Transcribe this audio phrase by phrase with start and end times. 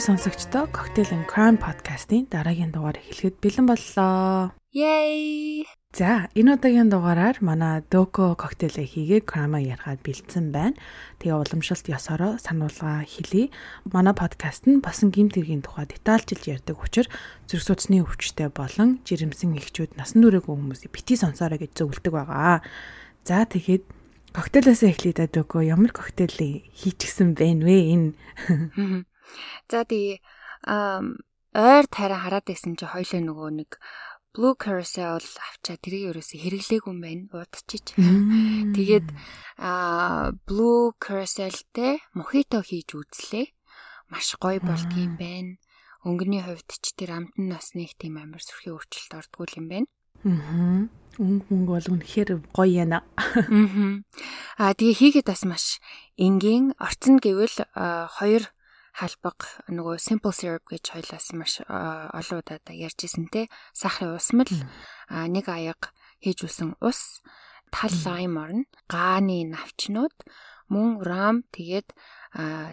[0.00, 4.48] Монголын сонсогчдоо Cocktail and Crime podcast-ийн дараагийн дугаар эхлэхэд бэлэн боллоо.
[4.72, 5.68] Yay!
[5.92, 10.80] За, энэ удаагийн дугаараар манай Доко коктейлээ хийгээд крама ярихад бэлдсэн байна.
[11.20, 13.52] Тэгээ уламжлалт ёсороо сануулга хэлье.
[13.92, 17.12] Манай подкаст нь басан гимт хэргийн тухай детальчилж ярьдаг учраас
[17.44, 22.64] зүрх судасны өвчтэй болон жирэмсэн эхчүүд насан туршаагүй хүмүүсийг бити сонсоорой гэж зөвлөдөг байгаа.
[23.28, 23.84] За, тэгэхэд
[24.32, 28.08] коктейлээс эхлэе да Доко ямар коктейлийг хийчихсэн бэ вэ энэ?
[29.70, 30.20] За тий
[30.66, 33.70] ойр тайран хараад байсан чи хоёлоо нөгөө нэг
[34.30, 37.26] Blue Carousel авчаа тэрийг ерөөсө хэрэглээгүй юм байна.
[37.34, 37.98] Удчиж.
[37.98, 39.10] Тэгээд
[39.58, 43.50] аа Blue Carousel-тэй мохито хийж үзлээ.
[44.06, 45.58] Маш гоё болдгийм байна.
[46.06, 49.88] Өнгөний хувьд ч тэр амтан насны их тийм амар сүрхий өөрчлөлт ордггүй юм байна.
[50.22, 50.86] Аа.
[51.18, 53.02] Өнгө мөнгө бол үнэхээр гоё яана.
[54.62, 55.82] Аа тэгээ хийгээд бас маш
[56.14, 58.46] энгийн орцсон гэвэл хоёр
[58.96, 59.38] халбаг
[59.70, 63.46] нөгөө simple syrup гэж хоёлаас маш олон удаа ярьж исэн те.
[63.72, 64.50] Сахарын усмал
[65.10, 67.22] нэг аяг хийж үсэн ус
[67.70, 68.66] тал лайм орно.
[68.90, 70.16] Гааны навчнууд
[70.68, 71.94] мөн рам тэгээд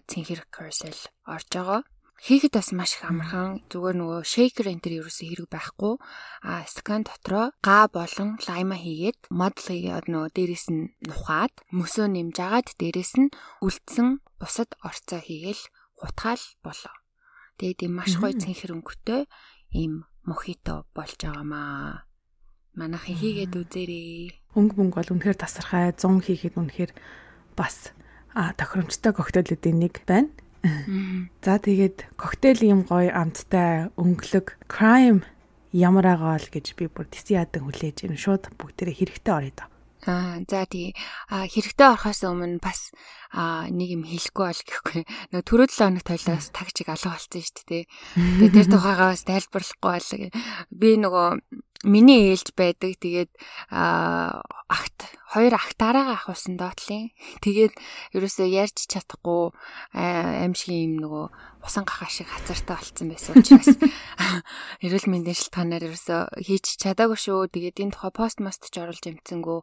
[0.10, 1.82] цэнхэр carousel орж байгаа.
[2.18, 3.62] Хийхэд бас маш их амархан.
[3.70, 5.94] Зүгээр нөгөө шейкер энэ төр ерөөсөө хэрэг байхгүй.
[6.42, 12.74] А стакан дотроо га болон лайма хийгээд модлыг нөгөө дээрэс нь нухаад мөсөө нэмж агаад
[12.82, 13.30] дээрэс нь
[13.62, 15.62] үлдсэн бусад орцоо хийгээл
[15.98, 16.96] гутгаал болоо.
[17.58, 19.26] Тэгээд ийм маш гоё цэнхэр өнгөтэй
[19.74, 22.06] ийм мохито болж байгаамаа.
[22.78, 24.38] Манайхан хийгээд үзээрэй.
[24.54, 26.92] Өнгө мөнгө бол үнэхээр тасархай 100 хийхэд үнэхээр
[27.58, 27.92] бас
[28.38, 30.30] а тохиромжтой коктейлүүдийн нэг байна.
[31.42, 35.26] За тэгээд коктейл юм гоё амттай өнгөлөг crime
[35.74, 39.70] ямар агаал гэж би бүр тэсий ядан хүлээж юм шууд бүгдээрээ хэрэгтэй орё доо.
[40.06, 40.94] Аа за тий
[41.28, 42.94] хэрэгтэй орохоос өмнө бас
[43.36, 45.02] нэг юм хэлэхгүй бол гэхгүй.
[45.34, 47.84] Нөгөө түрүү 7 хоногт тойлоос тагчиг алга болсон шүү дээ.
[48.16, 50.10] Тэгээ тэр тухайгаа бас тайлбарлахгүй бол
[50.72, 51.28] би нөгөө
[51.84, 52.98] миний ээлж байдаг.
[52.98, 53.32] Тэгээд
[53.70, 57.12] агт хоёр агтаараа ахуулсан доотлын
[57.44, 57.76] тэгээд
[58.16, 59.52] ерөөсөө ярьж чадахгүй
[59.94, 61.26] аимшиг юм нөгөө
[61.68, 63.76] усан гахаа шиг хацартай болцсон байсан учраас
[64.86, 67.52] эрүүл мэндийн шалтгаанаар ерөөсөө хийж чадаагүй шүү.
[67.52, 69.60] Тэгээд энэ тухай пост мост ч оруулж юмцсэнгүү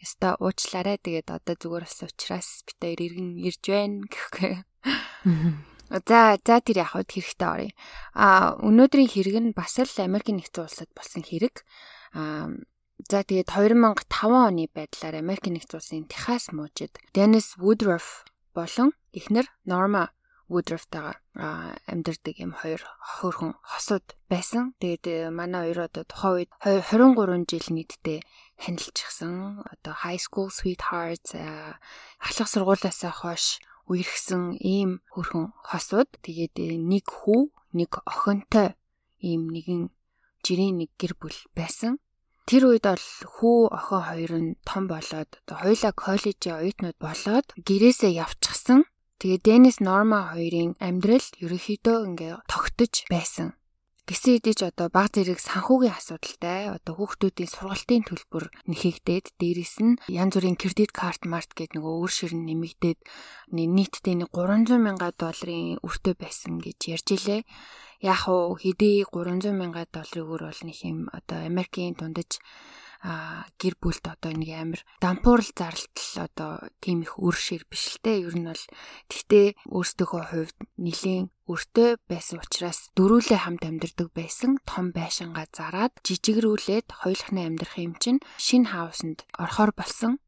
[0.00, 1.00] Яста уучлаарай.
[1.00, 4.54] Тэгээд одоо зүгээр бас уучраас бит хоёр иргэн ирж байна гэхгүй.
[5.90, 7.70] За за тэр яг хад хэрэгтэй орё.
[8.14, 11.62] А өнөөдрийн хэрэг нь бас л Америкийн нэгдсэн улсад болсон хэрэг.
[12.12, 12.50] А
[13.06, 18.26] за тэгээд 2005 оны байдлаар Америкийн нэгдсэн улсын Техас мужид Dennis Woodruff
[18.56, 20.15] болон эхнэр Norma
[20.46, 21.18] Woodruff-тайгаар
[21.90, 22.82] амьдардаг юм хоёр
[23.18, 24.78] хөрхөн хосууд байсан.
[24.78, 28.18] Тэгээд э, манай хоёр одоо тухайн үед 23 жил нийтдээ
[28.62, 29.66] хяналтчихсан.
[29.66, 31.34] Одоо high school sweethearts
[32.22, 33.58] ахлах сургуулиасаа хойш
[33.90, 36.10] үерхсэн ийм хөрхөн хосууд.
[36.22, 38.78] Тэгээд э, нэг хүү, нэг охинтой
[39.18, 39.90] ийм нэгэн
[40.46, 41.98] жирийн нэг гэр бүл байсан.
[42.46, 48.22] Тэр үед бол хүү охин хоёр нь том болоод одоо хоёулаа коллежийн оюутнууд болоод гэрээсээ
[48.22, 48.86] явчихсан.
[49.16, 53.56] Тэгээ Денис Норма хоёрын амьдрал ерөөхдөө ингээ тогтож байсан.
[54.06, 59.98] Гэсэн хэдий ч одоо баг зэрэг санхүүгийн асуудалтай одоо хүүхдүүдийн сургалтын төлбөр нэхэгдээд дээрэс нь
[60.06, 63.00] янз бүрийн кредит карт март гэдэг нөгөө өөр ширн нэмэгдээд
[63.50, 67.42] нийтдээ нэг 300 мянган долларын өртөө байсан гэж ярьж илээ.
[68.06, 71.10] Яг уу хэдий 300 мянган долларын өр бол нэг юм.
[71.10, 72.38] Одоо Америкийн дундаж
[73.02, 78.02] а гэр бүлд одоо нэг амар дампуурл зарлтал одоо тийм их үр шир биш л
[78.02, 78.22] те.
[78.22, 78.64] Ер нь бол
[79.10, 86.86] тэгтээ өөрсдийнхөө хувьд нэлийн өртөө байсан учраас дөрүүлээ хамт амьдардаг байсан том байшингаа зараад жижигрүүлээд
[87.02, 90.18] хоёулахны амьдрах юм чинь шин хаусанд орохоор болсон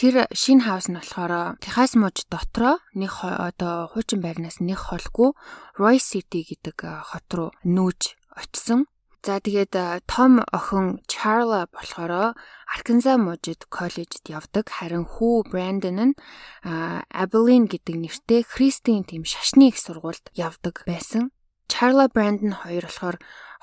[0.00, 5.36] Тэр шин хаус нь болохоор Техас муж дотроо нэг одоо хуучин байрнаас нэг холгүй
[5.76, 8.88] Roy City гэдэг хот руу нүүж очсон.
[9.20, 9.76] За тэгээд
[10.08, 12.32] том охин Charla болохоор
[12.64, 14.72] Arkansas мужид коллежид явдаг.
[14.72, 16.18] Харин хүү Brandon нь
[16.64, 21.28] Abilene гэдэг нэртэй Христийн тийм шашны их сургуульд явдаг байсан.
[21.70, 23.16] Charla Brandon хоёр болохоор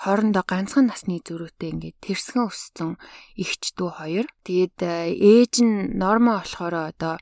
[0.04, 2.92] хоорондоо ганцхан насны зөрүүтэй ингээд тэрсгэн өссөн
[3.44, 4.27] эгч дүү хоёр.
[4.48, 4.77] Тэгээд
[5.33, 7.15] ээж нь Норма болохоор одоо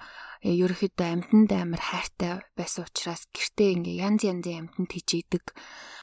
[0.45, 5.41] Э, ерөөхдөө амьтанд амар хайртай байсан учраас гэртээ ингээ янз янзын амьтанд хичээдэг.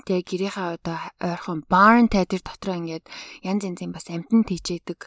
[0.02, 3.06] Тэгээ гэрийнхаа одоо ойрхон барн тайдэр дотроо ингээд
[3.46, 5.06] янз янзын бас амьтанд хичээдэг.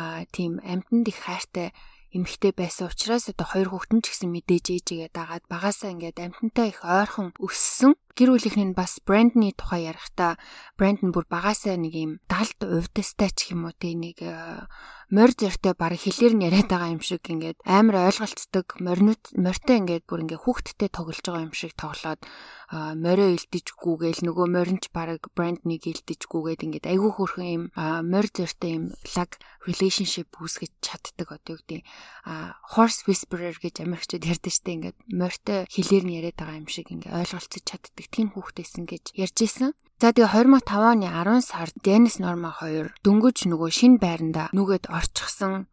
[0.00, 1.76] Аа тийм амьтанд их хайртай
[2.10, 6.74] эмэгтэй байсан учраас одоо хоёр хүүхэд нь ч гэсэн мэдээж ээжигээ дагаад багасаа ингээд амтантай
[6.74, 7.94] их ойрхон өссөн.
[8.18, 10.34] Гэр бүлийнхэн бас Брэндний тухай ярихдаа
[10.74, 14.66] Брэндн бүр багасаа нэг юм далд увдастай ч юм уу тий нэг э,
[15.10, 20.04] морь зөртэй баг хэлээр нь яриад байгаа юм шиг ингээд амар ойлголцдог моринут морьтой ингээд
[20.06, 22.22] бүр ингээд хүүхдтэй тоглож байгаа юм шиг тоглоод
[22.70, 27.64] морио илдэжгүйгээл нөгөө моринч баг Брэнднийг илдэжгүйгээд ингээд айгүй хөрхэн юм
[28.06, 28.84] морь зөртэй юм
[29.18, 29.30] лаг
[29.68, 31.82] relationship үүсгэж чаддаг одоо юу гэдэг
[32.24, 36.88] а horse whisperer гэж Америкчууд ярьдаг штеп ингээд морьтой хэлээр нь яриад байгаа юм шиг
[36.88, 39.70] ингээд ойлголцож чаддаг тийм хүүхдээсэн гэж ярьж исэн.
[40.00, 45.68] За тэгээ 2005 оны 10 сард Денис Норма 2 дөнгөж нөгөө шин байранда нүгэд орчихсон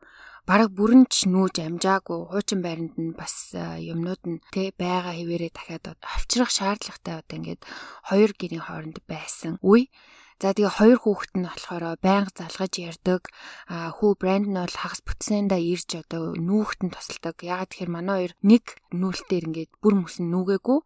[0.47, 6.51] бараг бүрэнч нүүж амжаагүй хуучин байранд нь бас юмнууд нь тэ байгаа хിവэрээ дахиад авчрах
[6.55, 7.61] шаардлагатай одоо ингээд
[8.07, 9.91] хоёр гэрийн хооронд байсан үе
[10.37, 13.21] За тэгээ хоёр хүүхэд нь болохоор байнга залгаж ярддаг.
[13.73, 17.41] А хүү брэнд нь бол хагас бүтсэндээ ирж одоо нүүхтэн тусалдаг.
[17.41, 18.63] Ягаад тэгэхээр манай хоёр нэг
[18.93, 20.79] нүүлтээр ингээд бүр мөсөн нүгээгүй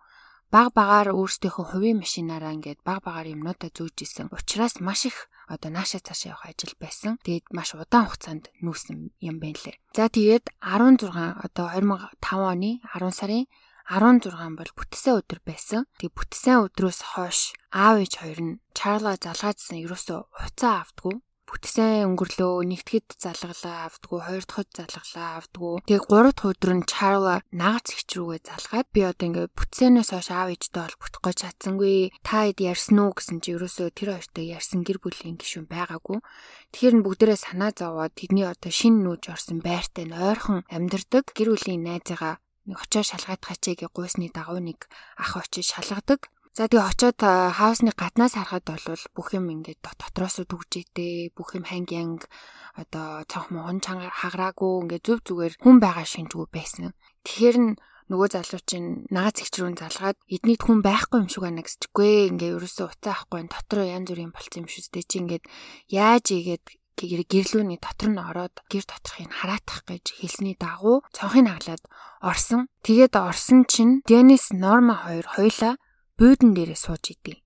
[0.51, 4.27] баг багаар өөрсдийнхөө хувийн машинаараа ингээд баг багаар юмнуудаа зөөж исэн.
[4.35, 7.19] Учираас маш их одоо нааша цаашаа явах ажил байсан.
[7.23, 9.79] Тэгээд маш удаан хугацаанд нүүсэн юм байна лээ.
[9.95, 13.45] За тэгээд 16 одоо 2005 оны 10 сарын
[13.89, 15.87] 16 бол бүтсэн өдөр байсан.
[15.97, 17.39] Тэгээ бүтсэн өдрөөс хойш
[17.71, 21.15] аав ээж хоёр нь Чарла залгаажсан ерөөсөө хуцаа автгүй
[21.51, 27.35] бүтсэн өнгөрлөө нэгтгэд залгалаа автгүй хоёр дахь залгалаа автгүй тэгээ гурав дахь өдөр нь Чарла
[27.51, 32.15] нагац ихч рүүгээ залгаад би одоо ингээ бүтсэнээс хойш аав ээжтэй бүтэх гэж чадсангүй.
[32.23, 36.23] Та хэд ярьсан уу гэсэн чи ерөөсөө тэр хоёртой ярьсан гэр бүлийн гишүүн байгаагүй.
[36.71, 41.35] Тэгэхээр нь бүгдээрээ санаа зовоод тэдний одоо шин нүүж орсон байртай нь ойрхон амьдардаг.
[41.35, 46.29] Гэр бүлийн найзыгаа нэг очоо шалгаад хачаагийн гуйсны дагуу нэг ах очиж шалгадаг.
[46.51, 51.89] За тэгээ очоод хаусны гаднаас харахад бол бүх юм ингээд дотроос дүгжээтэй, бүх юм ханг
[51.95, 52.27] янг
[52.75, 56.91] одоо цонх могон чанга хаграагүй ингээд зүв зүгээр хүн байгаа шинжгүй байсан.
[57.23, 57.71] Тэгэхээр нь
[58.11, 62.87] нөгөө залуучин нагац ихч рүү залгаад эднийд хүн байхгүй юм шиг байна гэсчгүй ингээ ерөөсөө
[62.91, 65.43] уцаа авахгүй дотроо янз бүрийн болцсон юм шүү дээ чи ингээд
[65.87, 66.65] яаж игээд
[66.99, 71.83] гэрлүүний дотор нь ороод гэр доторхыг хараатах гэж хэлсний дагуу цонхыг хаглаад
[72.21, 72.67] орсон.
[72.85, 75.79] Тэгээд орсон чинь Денис Норма хоёр хоёлаа
[76.19, 77.41] буудан дээрээ сууж идэв.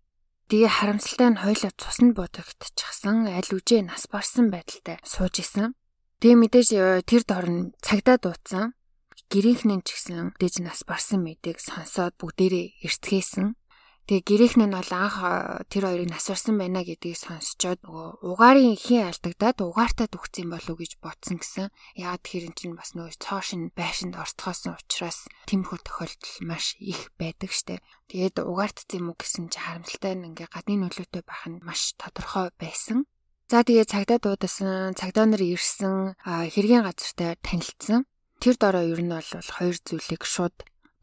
[0.45, 5.74] Тэгээ харамсалтай нь хоёлоо цуснд бодогдчихсан аль үжээ нас барсан байдалтай сууж исэн.
[6.21, 8.77] Тэгээ мэдээж э, тэр дор нь цагдаа дуудсан.
[9.25, 13.57] Гэрийнхнэн ч гэсэн дэж нас барсан мэдээг сонсоод бүгдээрээ эртгээсэн.
[14.06, 15.18] Тэгээ гэрээхэн нь бол анх
[15.66, 21.02] тэр хоёрыг насварсан байна гэдгийг сонсчоод нөгөө угаарын ихийн алдагдаад угаартаа дүгцсэн болов уу гэж
[21.02, 21.74] бодсон гэсэн.
[21.98, 27.50] Яагаад тэр эн чинь бас нөгөө цоошин байшинд орцгоосон учраас тэмхүү тохиолдол маш их байдаг
[27.50, 27.81] штэ.
[28.06, 32.54] Тэгээд угаартцсан юм уу гэсэн чи харамсалтай нь ингээ гадны нөлөөтэй байх нь маш тодорхой
[32.62, 33.10] байсан.
[33.50, 38.06] За тэгээ цагдаа дуудсан, цагдаа нар ирсэн, хэргийн газартай танилцсан.
[38.38, 40.54] Тэр дороо ер нь бол хоёр зүйлийг шууд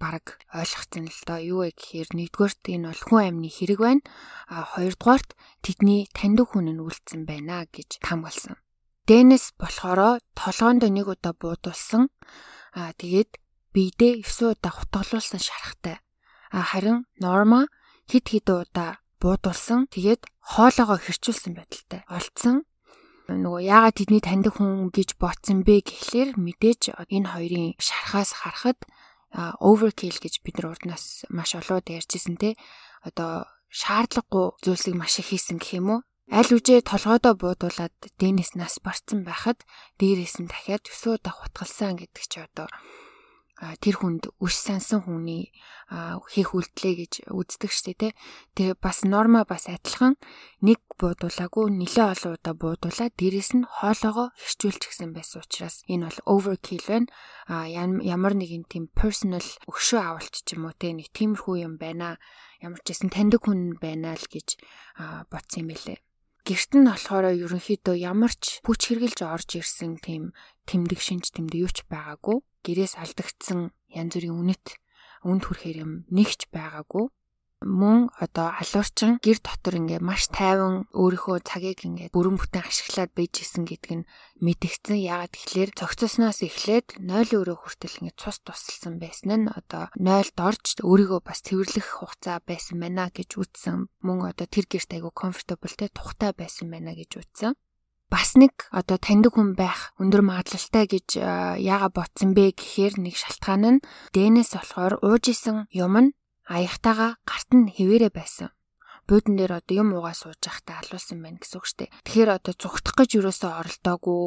[0.02, 4.02] баг ойлгоцсон л доо юу вэ гэхээр нэгдүгээрт энэ бол хүн амны хэрэг байна.
[4.50, 8.58] А хоёрдугаарт тэдний таньдаг хүн нь үлдсэн байна гэж тамгалсан.
[9.06, 12.10] Денис болохоро толгоонд нэг удаа буудулсан.
[12.74, 13.38] А тэгээд
[13.70, 16.02] биедээ 9 удаа хутгалуулсан шарахтай.
[16.50, 17.70] А харин Норма
[18.10, 19.86] хид хид удаа буудулсан.
[19.94, 22.66] Тэгээд хоолоогоо хэрчүүлсэн байдалтай олцсон
[23.30, 28.78] нөгөө яагаад тэдний таньдаг хүн гэж ботсон бэ гэхлээр мэдээж энэ хоёрын шархаас харахад
[29.32, 32.56] overkill гэж бид нар урднаас маш олоод ярьжсэн те.
[33.00, 36.00] Одоо шаардлагагүй зүйлсийг маш их хийсэн гэх юм уу?
[36.32, 39.64] Аль үжээ толгойдоо буудуулаад дэнэс нас барцсан байхад
[40.00, 42.68] дээрээс нь дахиад 9 удаа хутгалсан гэдэг чи одоо
[43.62, 45.54] тэр хүнд үш сансан хүний
[46.34, 48.08] хийх үйлдэлээ гэж үздэг штэ тэ.
[48.58, 50.18] Тэр бас норма бас адилхан
[50.66, 56.18] нэг буудуулаагүй нэлээ олон удаа буудуулаад дээрэс нь хоолоогоо хэрчүүлж гисэн байсан учраас энэ бол
[56.42, 57.08] overkill байна.
[57.46, 62.18] А ямар нэгэн тийм personal өгшөө авалт ч юм уу тэ нэг тиймэрхүү юм байна.
[62.58, 64.58] Ямар ч гэсэн таньдаг хүн байна л гэж
[65.30, 66.02] бодсон юм байлээ.
[66.42, 70.34] Гэрт нь болохоор ерөнхийдөө ямар ч хүч хэрглэж орж ирсэн тийм
[70.68, 74.66] тэмдэг шинж тэмдэг юу ч байгаагүй гэрээс алдагдсан янз бүрийн үнэт
[75.28, 77.06] үнд хүрэхэр юм нэгч байгаагүй
[77.62, 83.34] мөн одоо алуурчин гэр дотор ингээ маш тайван өөрийнхөө цагийг ингээ бүрэн бүтэн ашиглаад байж
[83.42, 84.08] исэн гэдг нь
[84.42, 84.98] мэдгдсэн.
[84.98, 90.64] Яагаад тэгэхээр цогцосноос эхлээд 0 өрөө хүртэл ингээ цус тусалсан байсан нь одоо 0-д орж
[90.82, 93.86] өөрийгөө бас цэвэрлэх хугацаа байсан байна гэж үзсэн.
[94.02, 97.54] Мөн одоо тэр гэрт айгу comfortable те тухтай байсан байна гэж үзсэн
[98.12, 103.80] бас нэг одоо таньдаг хүн байх өндөр магадлалтай гэж яага ботсон бэ гэхээр нэг шалтгаан
[103.80, 106.14] нь Дэнэс болохоор ууж исэн юм нь
[106.44, 108.52] аягтайгаа гарт нь хэвээрээ байсан.
[109.08, 111.94] Буудан дээр одоо юм уугаа сууж байхдаа алуулсан байна гэсэн үг шүү дээ.
[112.04, 114.22] Тэгэхээр одоо зүгтах гэж юусоо оролдоогүй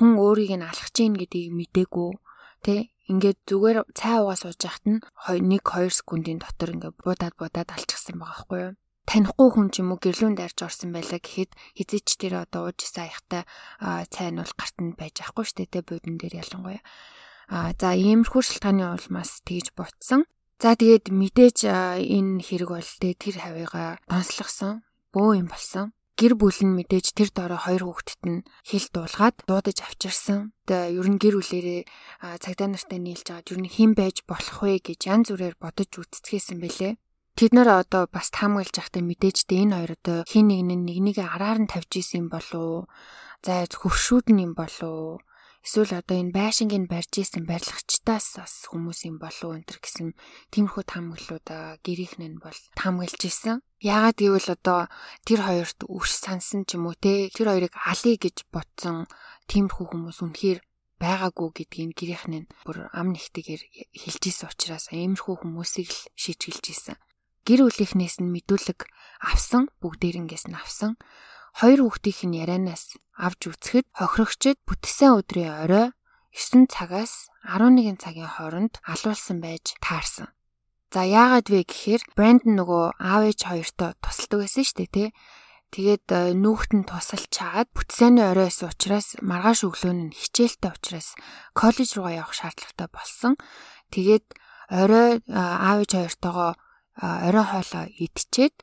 [0.00, 2.10] хүн өөрийг нь алхаж ийн гэдгийг мэдээгүй
[2.64, 7.68] тэ ингээд зүгээр цай уугаа сууж яхад нь 1 2 секундын дотор ингээд буудаад буудаад
[7.68, 8.72] алчихсан байгаа байхгүй юу
[9.06, 13.06] танихгүй хүн ч юм уу гэрлүүн дайрж орсон байлаа гэхэд хизээч тэр одоо ууж исэн
[13.06, 13.42] аяхтай
[14.10, 16.82] цай нь бол гарт нь байж ахгүй штэ тэ буудан дээр ялангуяа
[17.46, 20.26] а за иймэрхүү шалтгааны улмаас тэгж ботсон
[20.58, 24.82] за тэгээд мэдээж энэ хэрэг бол тэ тэр хавьяага донслогсон
[25.14, 29.84] бөө юм болсон гэр бүл нь мэдээж тэр доороо хоёр хүүхдэд нь хэл дуулгаад дуудаж
[29.84, 30.56] авчирсан.
[30.64, 31.80] Тэгээ ер нь гэр бүлэрээ
[32.40, 36.56] цагдаа нартай нийлж аваад ер нь хэн байж болох вэ гэж янз бүрээр бодож үтцгээсэн
[36.56, 36.96] бэлээ.
[37.36, 41.20] Тэд нар одоо бас таамаглаж байхдаа мэдээж тэ энэ хоёр одоо хин нэг нь нэгнийг
[41.20, 42.82] араар нь тавьж исэн болов уу?
[43.44, 45.20] За хөвшүүд нь юм болов?
[45.60, 50.16] Эсвэл одоо энэ байшингийн барьж исэн барилгачтаас бас хүмүүс юм болов энэ гэсэн
[50.48, 53.60] тиймэрхүү таамаглалуудаа гэрийнх нь бол таамаглаж исэн.
[53.84, 54.80] Яагаад гэвэл одоо
[55.28, 59.12] тэр хоёрт үш сансан ч юм уу те тэр хоёрыг алий гэж бодсон
[59.52, 60.64] тиймэрхүү хүмүүс үнэхээр
[61.04, 63.62] байгаагүй гэдгийг гэрийнх нь бүр ам нэгтэйгээр
[63.92, 66.96] хэлж исэн учраас иймэрхүү хүмүүсийг л шийдгэлж исэн
[67.46, 68.90] гэр бүлийнхнээс нь мэдүүлэг
[69.22, 70.98] авсан бүгдээрингээс нь авсан
[71.56, 75.86] хоёр хүүхдийнх нь ярианаас авж үцхэд хохирогчд бүтсэн өдрийн орой
[76.36, 80.28] 9 цагаас 11 цагийн хооронд алуулсан байж таарсан.
[80.92, 85.08] За яагаад вэ гэхээр Брэндон нөгөө аав ээж хоёртой тусалдаг байсан шүү дээ тий.
[85.72, 91.16] Тэгээд э, нүүхт нь тусалж чаад бүтсэний орой байсан учраас маргааш өглөө нь хичээлтэй учраас
[91.56, 93.32] коллеж руугаа явах шаардлагатай болсон.
[93.90, 94.26] Тэгээд
[94.70, 96.52] орой э, аав ээж хоёртойгоо
[97.00, 98.56] орой хоолоо идчихэд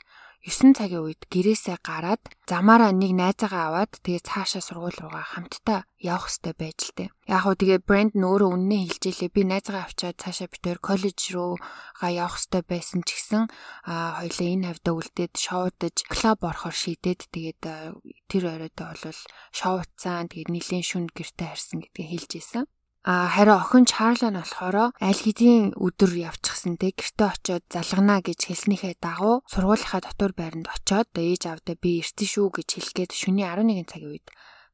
[0.43, 2.19] 9 цагийн үед гэрээсээ гараад
[2.51, 7.09] замаараа нэг найзаагаа аваад тэгээ цаашаа сургууль руугаа хамтдаа явах хэрэгтэй байж л тээ.
[7.31, 9.31] Яг хөө тэгээ брэнд нь өөрөө үннээ хэлжээлээ.
[9.31, 13.43] Би найзаагаа авчаад цаашаа битээр коллеж руугаа явах хэрэгтэй байсан ч гэсэн
[13.87, 17.61] а хоёлаа энэ хавьдаа үлдээд шоудаж клуб орохоор шийдээд тэгээд
[18.27, 19.19] тэр оройдоо бол
[19.55, 22.67] шоуцсан тэгээд нилийн шүн гэрте харсан гэдгийг хэлж исэн.
[23.03, 28.47] А харин охин Чарлаа нь болохоор аль хэдийн өдөр явчихсан те гэрте очиод залгана гэж
[28.47, 33.91] хэлснийхээ дагуу сургуулийнхаа дотор байранд очиод ээж авдаа би ирсэн шүү гэж хэлгээд шөнийн 11
[33.91, 34.27] цагийн үед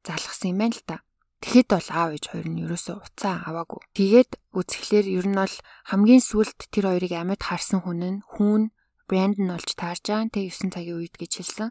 [0.05, 1.01] залгсан юм байна л та.
[1.41, 3.81] Тэгэхэд бол аав ээж хоёр нь ерөөсөө уцаа аваагүй.
[3.97, 5.55] Тэгээд үзэхлээр ер нь бол
[5.89, 8.63] хамгийн сүүлд тэр хоёрыг амьд харсан хүн нь хүүн
[9.09, 10.29] брэнд нь олж таарж байгаа.
[10.29, 11.69] Тэ 9 цагийн үед гэж хэлсэн.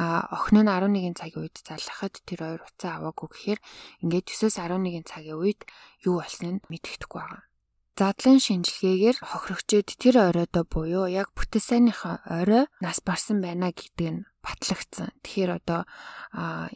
[0.00, 3.60] А охин нь 11 цагийн үед залхахад тэр хоёр уцаа аваагүй гэхээр
[4.08, 5.60] ингээд 9-с 11 цагийн үед
[6.08, 7.44] юу болсныг мэддэхгүй байгаа.
[7.98, 14.22] Задлан шинжилгээгээр хохирогчид тэр оройдоо буюу яг бүтэц сайныхаа орой нас барсан байна гэдэг нь
[14.38, 15.10] батлагдсан.
[15.26, 15.82] Тэгэхээр одоо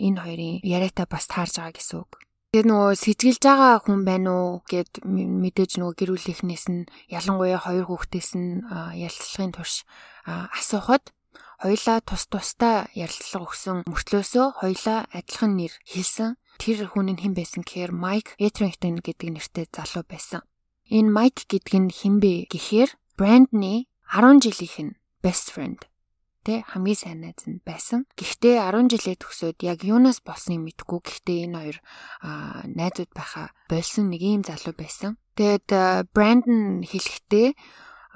[0.02, 2.10] энэ хоёрын яриатай бас таарж байгаа гэсэн үг.
[2.52, 7.88] Тэгээ нөгөө сэжгэлж байгаа хүн байна уу гэд мэдээж нөгөө гэр бүлийнхнээс нь ялангуяа хоёр
[7.88, 9.88] хүүхдээс нь ярилцлагын турш
[10.28, 11.16] асуухад
[11.64, 16.36] хоёлаа тус тустай ярилцлага өгсөн мөртлөөсөө хоёлаа адилхан нэр хэлсэн.
[16.60, 20.44] Тэр хүн нь хэн байсан гэхээр Майк Этрингтон гэдэг нэртэй залуу байсан.
[20.92, 25.88] Энэ Майк гэдэг нь хэн бэ гэхээр Брандны 10 жилийнх нь best friend
[26.42, 28.04] тэ хамгийн сайн найз нь байсан.
[28.18, 31.00] Гэхдээ 10 жилээ төгсөөд яг юунаас болсныг мэдгүй.
[31.02, 31.78] Гэхдээ энэ хоёр
[32.68, 35.16] найзууд байхаа болсон нэг ийм залуу байсан.
[35.38, 35.70] Тэгээд
[36.12, 37.48] Брандон хэлэхдээ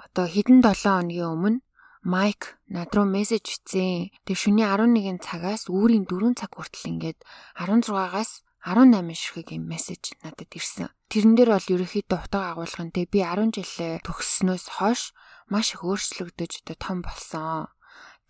[0.04, 1.60] одоо хэдэн 7 хоногийн өмнө
[2.06, 4.14] Майк над руу мессеж бичсэн.
[4.22, 7.18] Тэг шөнийн 11 цагаас үүрийн 4 цаг хүртэл ингээд
[7.58, 10.90] 16-аас 18 ширхэг юм мессеж надад ирсэн.
[11.10, 15.14] Тэрэн дээр бол ерөөхдөө утга агуулгын те би 10 жилээ төгссөнөөс хойш
[15.50, 17.70] маш их өөрчлөгдөж одоо том болсон.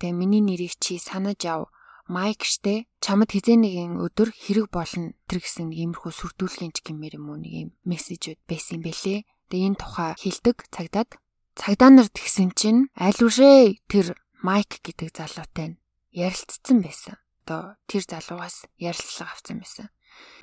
[0.00, 1.72] Тэгээ миний нэрийг чи санаж ав.
[2.06, 7.34] Майк штэ чамд хизээ нэгэн өдөр хэрэг болно тэр гэсэн иймэрхүү сүрдүүлгийн ч гэмээр юм
[7.34, 9.26] уу нэг юм мессежүүд байсан юм бэлээ.
[9.50, 11.10] Тэгээ энэ тухай хилдэг цагдаад
[11.58, 15.74] цагдаа нар тэгсэн чинь аль үшээ тэр Майк гэдэг залуутай
[16.14, 17.18] ярилцсан байсан.
[17.42, 19.90] Одоо тэр залуугаас ярилцлага авсан байсан.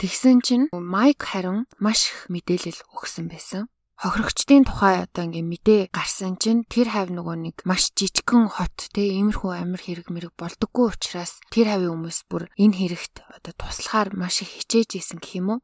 [0.03, 6.37] Тэгсэн чинь Майк харин маш их мэдээлэл өгсөн байсан хохирогчдын тухай одоо ингээ мэдээ гарсан
[6.37, 11.41] чинь тэр хав нөгөө нэг маш жижигхэн хот те иймэрхүү амир хэрэг мэрэг болдоггүй учраас
[11.49, 15.59] тэр хавийн хүмүүс бүр энэ хэрэгт одоо туслахаар маш их хичээж исэн гэх юм уу.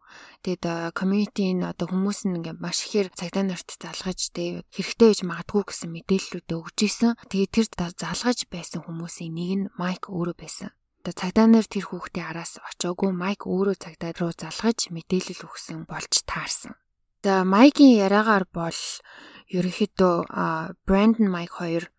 [0.47, 5.63] Тэгээд community-ийн одоо хүмүүс нь ингээ маш ихээр цагдаа нарт залгаж те хэрэгтэй байж магадгүй
[5.67, 7.11] гэсэн мэдээллүүд өгж исэн.
[7.27, 7.67] Тэгээд тэр
[7.97, 10.71] залгаж байсан хүмүүсийн нэг нь Майк өөрөө байсан.
[11.03, 16.13] Одоо цагдаа нар тэр хүүхдээ араас очоогүй Майк өөрөө цагдаа руу залгаж мэдээлэл өгсөн болж
[16.23, 16.77] таарсан.
[17.25, 18.79] Майкийн яриагаар бол
[19.51, 20.15] ерөнхийдөө
[20.87, 21.91] Брэндон Майк хоёр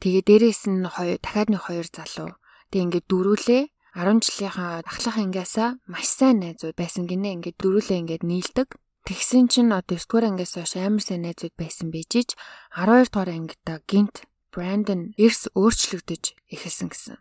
[0.00, 2.40] тэгээ дээрээс нь дахиад нэг хоёр залуу
[2.72, 3.62] тэг ингээд дөрүүлээ
[3.92, 8.68] 10 жилийнхаа ахлах ангиасаа маш сайн найзууд байсан гинэ ингээд дөрүүлээ ингээд нийлдэг.
[9.04, 12.32] Тэгсэн чинь одоо 9 дугаар ангиас хойш амар сайн найзууд байсан бижиж
[12.72, 17.16] 12 дугаар ангидаа гинт Брэндон эрс өөрчлөгдөж эхэлсэн гэсэн.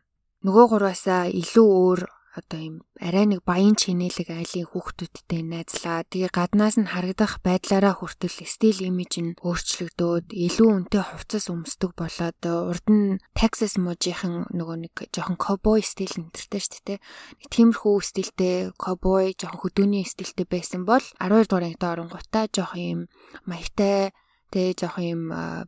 [0.48, 2.02] Нөгөө гураасаа илүү өөр
[2.32, 6.08] одоо ийм арай нэг баян чинэлэг айлын хүүхдүүдтэй найзлаа.
[6.08, 12.40] Тэгээ гаднаас нь харагдах байдлаараа хүртэл стил имиж нь өөрчлөгдөөд илүү үнэтэй хувцас өмсдөг болоод
[12.40, 17.00] урд нь Texas мужийнхан нөгөө нэг жоохон cowboy стил нэртэй шүү дээ.
[17.44, 23.00] Нэг тиймэрхүү стилтэй cowboy жоохон хөдөөний стилтэй байсан бол 12 дугаар ангид оронгуудаа жоохон ийм
[23.44, 24.16] маягтай
[24.56, 25.24] тэгээ жоохон юм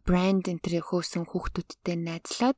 [0.08, 2.58] брэнд энэ төр хөөсөн хүүхдүүдтэй найзлаад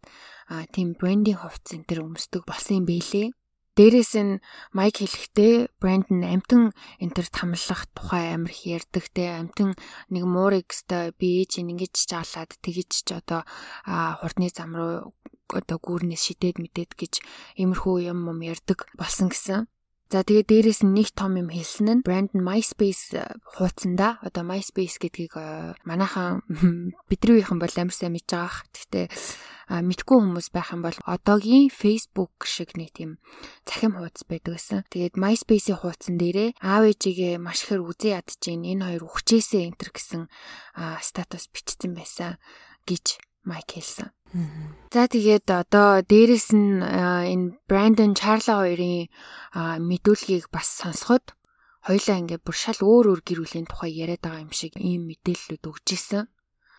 [0.74, 3.30] тийм брендинг хувцас энэ төр өмсдөг болсон юм бэлээ.
[3.75, 4.39] Дээрээс нь
[4.72, 6.63] майк хэлэхдээ Брэндон амтан
[7.03, 9.75] энтер тамлах тухай амар их ярьдаг те амтан
[10.08, 13.44] нэг муурыг өстой би ээж ингэж жаалаад тэгэж ч одоо
[13.84, 15.12] хурдны зам руу
[15.51, 17.13] одоо гүүрнээс шидээд мэдээд гэж
[17.60, 19.67] иймэрхүү юм юм ярьдаг болсон гэсэн.
[20.08, 23.20] За тэгээ дээрэс нь нэг том юм хэлсэн нь Brandon MySpace
[23.58, 25.36] хуудсанда одоо MySpace гэдгийг
[25.84, 26.46] манайхан
[27.10, 28.63] бидний үеийнхэн бол амар сайн мэдж байгаа.
[28.72, 29.05] Гэхдээ
[29.69, 33.17] мэдгүй хүмүүс байх юм бол одоогийн Facebook шиг нэг тийм
[33.65, 34.86] цахим хуудас байдаг гэсэн.
[34.93, 40.29] Тэгээд MySpace-ийн хуудсан дээрээ аав ээжигээ маш ихээр үзэн ядчихээн энэ хоёр ухчээсээ энтер гэсэн
[41.01, 42.38] статус бичсэн байсан
[42.86, 44.10] гэж Майк хэлсэн.
[44.89, 49.07] За тэгээд одоо дээрэс нь энэ Брандон Чарла хоёрын
[49.53, 51.38] мэдүүлгийг бас сонсоход
[51.86, 55.63] хоёлаа ингээд бүр шал өөр өөр гэр бүлийн тухай яриад байгаа юм шиг ийм мэдээллүүд
[55.69, 56.25] өгч исэн.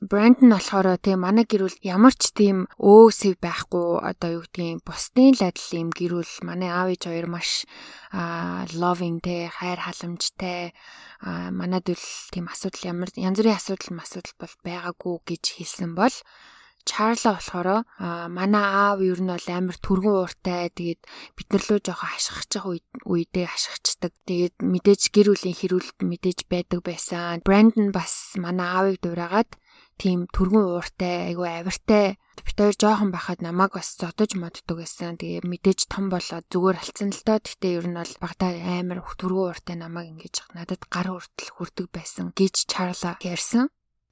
[0.04, 5.32] Брэнд нь болохоор тийм манай гэрүүл ямар ч тийм өөсөв байхгүй одоо юу гэдгийг бусдын
[5.40, 7.64] ладл юм гэрүүл манай аав ээж хоёр маш
[8.12, 10.76] а loving те хайр халамжтай
[11.24, 16.12] а манад үл тийм асуудал ямар янз бүрийн асуудал асуудал бол байгаагүй гэж хэлсэн бол
[16.86, 17.82] Чарла болохоор
[18.30, 20.70] манай аав ер нь бол амар түргэн ууртай.
[20.70, 21.02] Тэгээд
[21.34, 22.78] бид нар лөө жоохон байгаа
[23.10, 24.12] үедээ хашгирчдаг.
[24.22, 27.42] Тэгээд мэдээж гэр бүлийн хэрүүлэлт мэдээж байдаг байсан.
[27.42, 29.50] Брэндон бас манай аавыг дуурайгаад
[30.00, 32.06] тийм түргэн ууртай, айгүй авиртай
[32.46, 35.18] бит хоёр жоохон байхад намайг бас зодож моддог байсан.
[35.18, 37.40] Тэгээ мэдээж том болоод зүгээр алцсан л доо.
[37.42, 42.30] Гэтэ ер нь бол багтаа амар түргэн ууртай намайг ингэж надад гар хүртэл хүрдэг байсан
[42.36, 43.66] гэж Чарла ярьсан.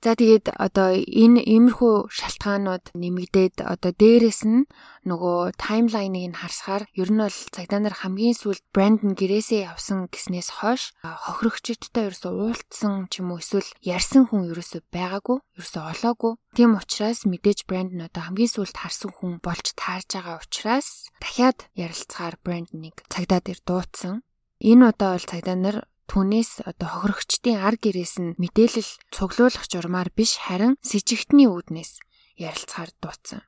[0.05, 4.69] За тэгээд одоо энэ иймэрхүү шалтгаанууд нэмэгдээд одоо дээрэс нь
[5.09, 10.61] нөгөө таймлайныг нь харсаар ер нь бол цагдаа нар хамгийн сүүлд Брэндон гэрээсээ явсан гэснээс
[10.61, 16.33] хойш хохирогчдтой ерөөсө уултсан ч юм уу эсвэл ярьсан хүн ерөөсө байгаагүй, ерөөсө олоогүй.
[16.53, 22.37] Тийм учраас мэдээж Брэндон одоо хамгийн сүүлд харсан хүн болж таарж байгаа учраас дахиад ярилцахаар
[22.45, 24.21] Брэндоныг цагдаа дээр дуудсан.
[24.61, 25.77] Энэ удаа бол цагдаа нар
[26.11, 32.05] Түүнээс одоо хохирогчдын ар гэрээс нь мэдээлэл цуглуулах журмаар биш харин сэжигтний үүднээс
[32.37, 33.41] ярилцахаар дууцсан.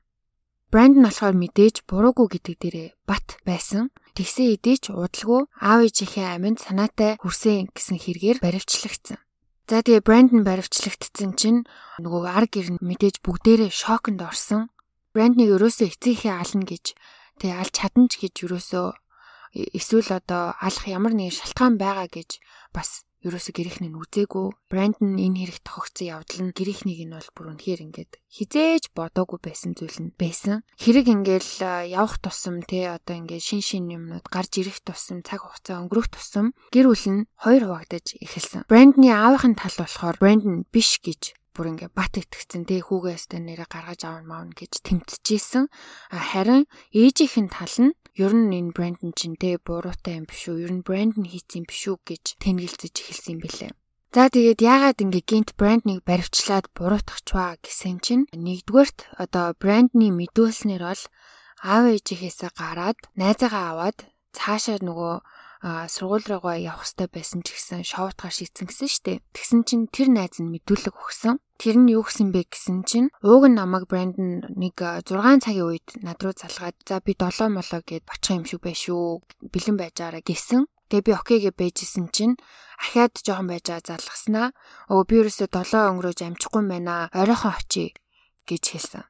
[0.67, 3.87] Брэнд нь болохоор мэдээж буруугүй гэдэг дээрээ бат байсан.
[4.19, 9.15] Тэгсэн эдээ ч удалгүй аав ээжийнхээ аминд санаатай хүрсэн гэсэн хэрэгээр баривчлагдсан.
[9.67, 11.63] За тэгээ брэнд нь баривчлагдсан чинь
[12.03, 14.67] нөгөө ар гэр нь мэдээж бүгдээрээ шоконд орсон.
[15.15, 16.85] Брэнднийг ерөөсөө эцэгийнхээ ална гэж
[17.39, 18.87] тэгээ алж чадна ч гэж ерөөсөө
[19.53, 22.39] эсвэл одоо алах ямар нэгэн шалтгаан байгаа гэж
[22.73, 24.69] бас ерөөсө гэрийнхний нь үзээгүй.
[24.69, 29.73] Брэндон энэ хэрэг тохиогдсон явдал нь гэрийнхнийг нь бол бүр үнэхээр ингээд хизээж бодоогүй байсан
[29.73, 30.61] зүйл нь байсан.
[30.77, 35.81] Хэрэг ингээл явах тусам те одоо ингээд шин шин юмнууд гарч ирэх тусам цаг хугацаа
[35.81, 38.69] өнгөрөх тусам гэр бүл нь хоёр хуваагдаж эхэлсэн.
[38.69, 43.65] Брэндны аавынхын тал болохоор Брэндон биш гэж бүр ингээ бат итгэцэн тэ хүүгээс тэ нэрэ
[43.65, 45.73] гаргаж аавн маавн гэж тэмцэжсэн.
[46.13, 50.65] Харин ээжийнхэн тал нь ер нь энэ брэнд нь чинь тэ буруутай юм биш үү?
[50.65, 53.71] Ер нь брэнд нь хийц юм биш үү гэж тэнглэлцэж эхэлсэн юм бэлээ.
[54.15, 61.03] За тэгээд яагаад ингээ гинт брэнднийг баривчлаад буруутгачваа гэсэн чинь нэгдүгээрт одоо брэндний мэдүүлснээр бол
[61.61, 63.97] аав ээжийнхээсээ гараад найзаагаа аваад
[64.33, 65.15] цаашаа нөгөө
[65.63, 69.13] сургууль руугаа явах хэрэгтэй байсан ч гэсэн шоутгаар шийдсэн гэсэн штэ.
[69.33, 71.41] Тэгсэн чинь тэр найз нь мэдүүлэг өгсөн.
[71.57, 75.87] Тэр нь юу гэсэн бэ гэсэн чинь ууг нь намайг Брэндон нэг 6 цагийн үед
[76.05, 79.25] над руу залгаад за би 7 молоо гэд очих юм шиг байх шүү.
[79.41, 80.69] Бэлэн байж байгаараа гэсэн.
[80.93, 82.37] Тэгээ би окей гэж байжсэн чинь
[82.77, 84.47] ахаад жоохон байж байгаа залгаснаа.
[84.93, 87.09] Өө би ерөөсөө 7 өнгөрөөж амжихгүй байна.
[87.11, 87.97] Оройхон очие
[88.45, 89.03] гэж хэлсэн.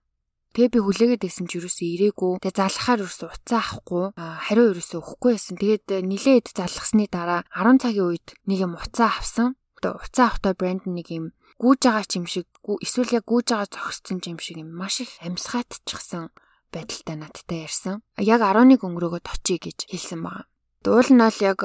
[0.58, 2.42] Тэгээ би хүлээгээд байсан ч юусоо ирээгүй.
[2.42, 4.18] Тэгээ залхахаар юусоо уцаа авахгүй.
[4.18, 5.54] Хариу юусоо өгөхгүй байсан.
[5.62, 9.54] Тэгээд э, нилээд залхасны дараа 10 цагийн үед нэг юм уцаа авсан.
[9.78, 11.26] Тэгээ уцаа авахтаа брэнд нэг юм
[11.62, 15.06] гүүж байгаа ч юм шиг эсвэл яг гүүж байгаа зогссон ч юм шиг юм маш
[15.06, 16.34] их амьсгаатчихсан
[16.74, 18.02] байдалтай надтай ярьсан.
[18.18, 20.50] Яг 11 өнгөрөөгөө очие гэж хэлсэн байгаа.
[20.86, 21.60] Уул нь бол яг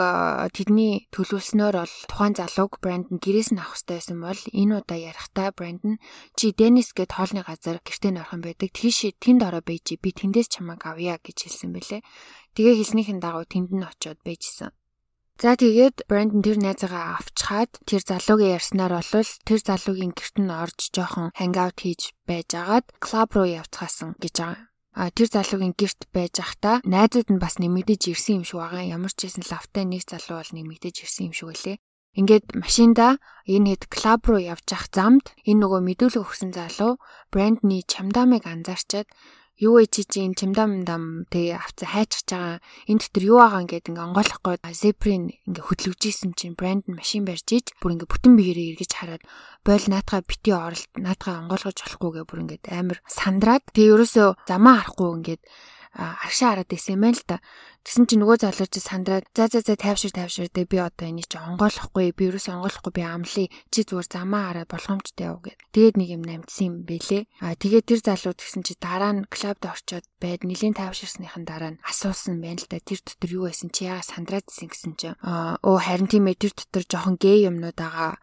[0.56, 4.98] тэдний төлөвлснөөр бол тухайн залууг брэнд нь гэрээс нь авах хэрэгтэй байсан бол энэ удаа
[4.98, 6.00] ярихдаа брэнд нь
[6.34, 8.72] чи Денис гэд хоолны газар гэртээ нөрхөн байдаг.
[8.72, 12.02] Тийш тэнд ороо байж би тэндээс чамайг авъя гэж хэлсэн бэлээ.
[12.56, 14.74] Тэгээ хэлснийхэн дагуу тэнд нь очиод байжсэн.
[15.38, 20.50] За тэгээд брэнд нь тэр найзаагаа авчхаад тэр залуугийн ярьснаар бол тэр залуугийн гэрт нь
[20.50, 24.71] орж жоохон хангаут хийж байжгаад клуб руу явцгаасан гэж байгаа.
[24.92, 28.84] А тэр залуугийн герт байж захта найзууд нь бас нэмэгдэж ирсэн юм шиг байгаа.
[28.84, 31.76] Ямар ч байсан лавтай нэг залуу бол нэмэгдэж ирсэн юм шиг үлээ.
[32.12, 33.16] Ингээд машинда
[33.48, 37.00] энэ хэд клуб руу явж ах замд энэ нөгөө мэдүүлэг өгсөн залуу
[37.32, 39.08] брендний чамдамыг анзаарчаад
[39.62, 42.58] юу вэ чи чинь чимдам дам тэгээ авцаа хайчихж байгаа
[42.90, 47.46] энэ дотор юу байгаа ингээд ингээ онгойлохгүй зеприн ингээ хөдлөвжсэн чинь брэнд нь машин барьж
[47.54, 49.22] иж бүр ингээ бүтэн биеэрээ эргэж хараад
[49.62, 53.62] бойл наатгаа бити оролт наатгаа онгойлгож болохгүйгээ бүр ингээд амар сандраад.
[53.70, 55.42] Тэгээ ерөөсөө замаа харахгүй ингээд
[55.92, 57.36] аршаа хараад исэн юм байна л да.
[57.82, 61.28] Тэгсэн чинь нөгөө залуу чи сандраад за за за тайвшир тайвшир дэ би одоо энийг
[61.28, 65.58] чи онгойлохгүй би ерөөс онгойлохгүй би амлаа чи зүгээр замаа хараад болгоомжтой яв гэд.
[65.74, 67.22] Тэгээд нэг юм намтсан юм бэлээ.
[67.44, 71.82] А тэгээд тэр залуу тэгсэн чи дараа нь клубд орчоод байд нилийн тайвширсныхан дараа нь
[71.82, 72.78] асуусан байна л да.
[72.80, 75.12] Тэр дотор юу байсан чи яага сандраад исэн гэсэн чи.
[75.20, 78.16] Аа оо харин тийм ээ тэр дотор жоохон гей юмнууд байгаа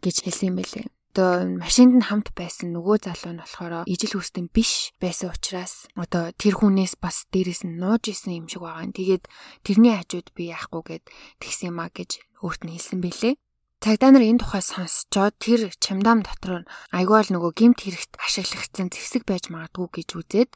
[0.00, 4.48] гэж хэлсэн юм бэлээ одоо машинд нь хамт байсан нөгөө залуу нь болохоор ижил хүстэн
[4.48, 8.88] биш байсан учраас одоо тэр хүнээс бас дээрэс нь нууж исэн юм шиг байгаа.
[8.88, 9.28] Тэгээд
[9.60, 11.04] тэрний хажууд би яахгүй гэд
[11.44, 13.34] тэгсэн юм а гэж өөрт нь хэлсэн бэлээ.
[13.82, 16.64] Цагдаа нар энэ тухай сонсчоод тэр чамдам дотор
[16.96, 20.50] айгуул нөгөө гимт хэрэгт ашиглагдсан зэвсэг байж магадгүй гэж үзээд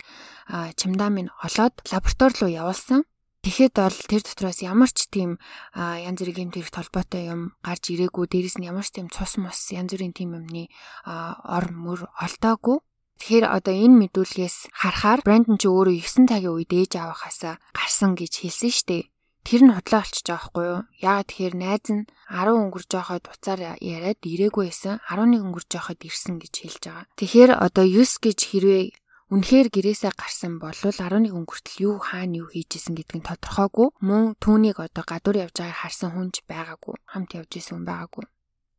[0.78, 3.04] чамдамыг олоод лаборатори руу явуулсан.
[3.46, 5.38] Тэгэхэд бол тэр дотроос ямар ч тийм
[5.78, 9.70] янз бүрийн гэмт хэрэг толботой юм гарч ирээгүй дээрэс нь ямар ч тийм цус мус
[9.70, 10.66] янз бүрийн тийм юмны
[11.06, 12.82] ор мөр олдоогүй.
[13.22, 18.32] Тэгэхээр одоо энэ мэдүүлгээс харахаар Брэндон ч өөрөө 9 цагийн үед ээж авахаасаа гарсан гэж
[18.42, 19.14] хэлсэн штеп.
[19.46, 20.82] Тэр нь худлаа олчиж байгаа хгүй юу?
[21.06, 24.98] Яагаад тэгэхээр найз нь 10 өнгөрж байхад уцаар яриад ирээгүй байсан.
[25.06, 27.06] 11 өнгөрж байхад ирсэн гэж хэлж байгаа.
[27.14, 28.84] Тэгэхээр одоо 9 гэж хэрвээ
[29.26, 33.88] Үнэхээр гэрээсээ гарсан бол 11 өнгөртөл юу хаана юу хийжсэн гэдг нь тодорхойгүй.
[33.98, 36.94] Мөн түүнийг одоо гадуур явж байгааг харсан хүнч байгаагүй.
[37.10, 38.24] Хамт явж исэн хүн байгаагүй.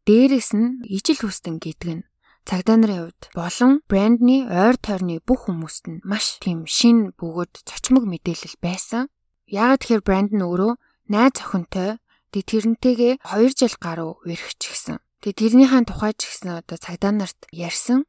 [0.08, 2.08] Дээрээс нь ижил хүстэн гэдэг нь
[2.48, 8.08] цагдаа нарын хувьд болон брендний ойр тойрны бүх хүмүүст нь маш тийм шин бөгөөд цочмог
[8.08, 9.12] мэдээлэл байсан.
[9.52, 10.80] Яагаад тэгэхээр брэнд нь өөрөө
[11.12, 12.00] найз охинтой
[12.32, 15.04] тэг тэрнтэйгээ 2 жил гаруй өрхчихсэн.
[15.20, 18.08] Тэг тэрнийхэн тухай ч гэсэн одоо цагдаа нарт ярьсан.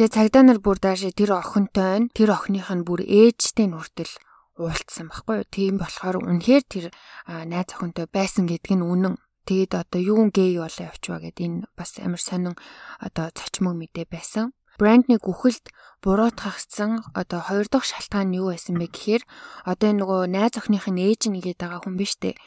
[0.00, 4.08] Тэгээ цагдаа нар бүр daashаа тэр охинтой нь тэр охиных нь бүр ээжтэй нь хүртэл
[4.56, 5.52] уулцсан баггүй юу.
[5.52, 6.84] Тийм болохоор үнэхээр тэр
[7.28, 9.20] найз охинтой байсан гэдг нь үнэн.
[9.44, 12.56] Тэгээд одоо юун гей болоо явчваа гэд энэ бас амар сонин
[12.96, 14.56] одоо цочмог мэдээ байсан.
[14.80, 15.68] Брендний гүхэлд
[16.00, 19.28] буруутгагдсан одоо хоёр дахь шалтгаан нь юу байсан бэ гэхээр
[19.68, 22.40] одоо нөгөө найз охиных нь ээж нь гээд байгаа хүн биш үү?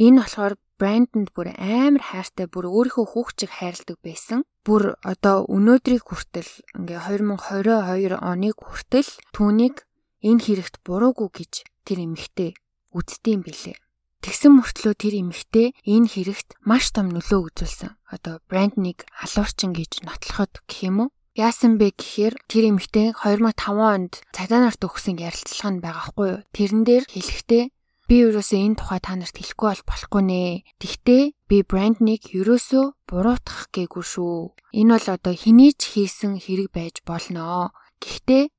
[0.00, 4.44] Энэ болохоор Брандонд бүр амар хайртай бүр өөрийнхөө хүүхчиг хайрладаг байсан.
[4.60, 9.88] Бүр одоо өнөөдрийг хүртэл ингээ 2022 оныг хүртэл түүнийг
[10.20, 11.52] энэ хэрэгт буруугүй гэж
[11.88, 12.50] тэр эмэгтэй
[12.92, 13.80] үзддэм билээ.
[14.20, 17.96] Тэгсэн мөртлөө тэр эмэгтэй энэ хэрэгт маш том нөлөө үзүүлсэн.
[18.12, 21.10] Одоо Брандныг алуурчин гэж нотлоход гэх юм уу?
[21.36, 26.40] Яасан бэ гэхээр тэр эмэгтэй 2005 онд цагдаа нарт өгсөн ярилцлага нь байгаа хгүй юу?
[26.52, 27.64] Тэрэн дээр хэлэхдээ
[28.06, 30.42] Би ерөөсөө энэ тухай та нарт хэлэхгүй бол болохгүй нэ.
[30.78, 34.54] Тэгтээ би бренднийг ерөөсөө буруутгах гээгүй шүү.
[34.78, 37.74] Энэ бол одоо хэний ч хийсэн хэрэг байж болно.
[37.98, 38.54] Гэхдээ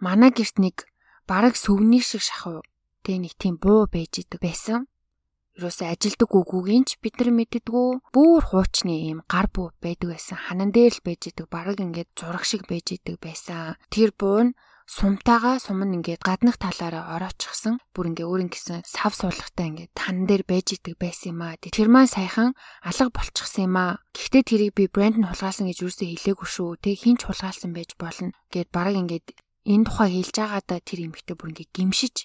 [0.00, 0.88] манай герт нэг
[1.28, 2.64] бараг сүвний шиг шахав.
[3.04, 4.88] Тэ нэг тийм буу байж идэг байсан.
[5.60, 7.88] Ерөөсөө ажилдаг үгүйгийн ч бид нар мэддэггүй.
[8.16, 10.40] Бүүр хуучны ийм гар буу байдаг байсан.
[10.40, 11.52] Ханан дээр л байж идэг.
[11.52, 13.76] Бараг ингээд зураг шиг байж идэг байсан.
[13.92, 14.56] Тэр буу нь
[14.86, 17.82] сумтаага сум нь ингээд гаднах талаараа ороочихсан.
[17.90, 21.58] Бүр ингээ өөрийн гэсэн сав суулгатай ингээд тан дээр байж идэг байсан юм аа.
[21.58, 22.54] Тэр маань саяхан
[22.86, 23.98] алга болчихсон юм аа.
[24.14, 26.70] Гэхдээ тэрийг би брэнд нь хулгайлсан гэж юусоо хэлээгүй шүү.
[26.78, 28.30] Тэг хинч хулгайлсан байж болно.
[28.54, 29.26] Гэт бараг ингээд
[29.66, 32.16] энэ тухай хэлж байгаадаа тэр эмэгтэй бүр ингээ гимшиж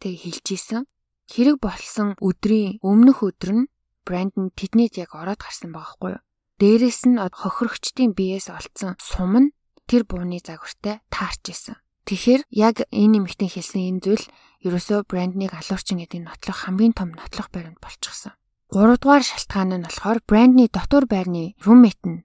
[0.00, 0.82] тэг хэлж исэн.
[1.28, 3.68] Хэрэг болсон өдрийн өмнөх өдөр нь
[4.08, 6.24] брэнд нь тэднийд яг ороод гарсан байгаа хгүй юу.
[6.56, 9.52] Дээрээс нь хохирогчдын биеэс олцсон сум нь
[9.84, 11.76] тэр бууны загвартай таарч исэн.
[12.06, 14.24] Тэгэхээр яг энэ нэмэгтэн хэлсэн энэ зүйл
[14.62, 18.38] ерөөсөө бренднийг алуурчин гэдэг нотлох хамгийн том нотлох баримт болчихсон.
[18.70, 22.22] Гуравдугаар шалтгаан нь болохоор брендний дотор байрны руммейт нь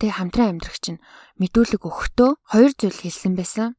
[0.00, 1.02] тэг хамтран амьдрагч нь
[1.36, 3.76] мэдүүлэг өгөхдөө хоёр зүйл хэлсэн байсан.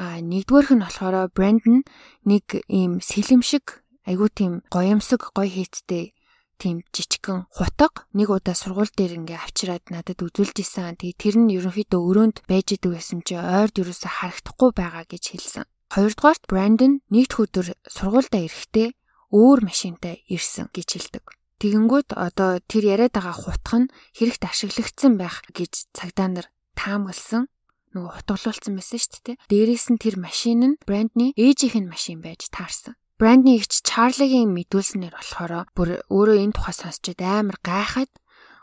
[0.00, 1.84] А нэгдүгээрх нь болохоор брэнд нь
[2.24, 6.15] нэг ийм сэлэм шиг айгуу тийм гоёмсог гоё хийцтэй
[6.56, 10.96] тийм жижигхэн хутга нэг удаа сургууль дээр ингээ авчираад надад үзүүлж исэн.
[10.96, 15.64] Тэгээ тэр нь ерөнхийдөө өрөөнд байж идэг байсан чи ойрд юусаа харагдахгүй байгаа гэж хэлсэн.
[15.92, 18.88] Хоёрдугаарт Брандон нэгд өдөр сургуультай ирэхдээ
[19.30, 21.24] өөр машинтай ирсэн гэж хэлдэг.
[21.56, 27.48] Тэгэнгүүт одоо тэр яриад байгаа хутга нь хэрэгт ашиглагдсан байх гэж цагдаа нар таамагласан
[27.96, 29.40] нөгөө хутгалуулсан байсан шүү дээ.
[29.48, 32.94] Дээрээс нь тэр машин нь Брандны ээжийнх нь машин байж таарсан.
[33.16, 38.12] Брандны ихч Чарлигийн мэдүүлснээр болохоор бүр өөрөө энэ тухай сонсчод амар гайхаад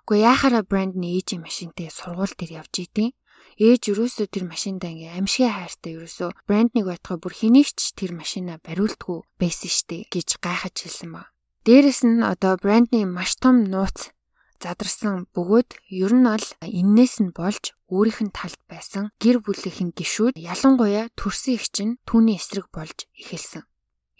[0.05, 3.17] үгүй яхаараа Брандны ээжийн машинтай сургууль дээр явж идэв.
[3.57, 9.25] ээж юусоо тэр машиндаа ингээ амшигын хайртай юусоо бренднийг байтгаа бүр хэнийгч тэр машина бариулдгүй
[9.41, 11.33] байсан штэ гэж гайхаж хэлсэн ба.
[11.65, 14.13] Дээрэс нь одоо брендний маш том нууц
[14.61, 20.37] задарсан бөгөөд ер нь бол эннээс нь болж өөрийнх нь талд байсан гэр бүлийнхэн гişүүд
[20.37, 23.65] ялангуяа төрсөн их чинь түүний эсрэг болж эхэлсэн.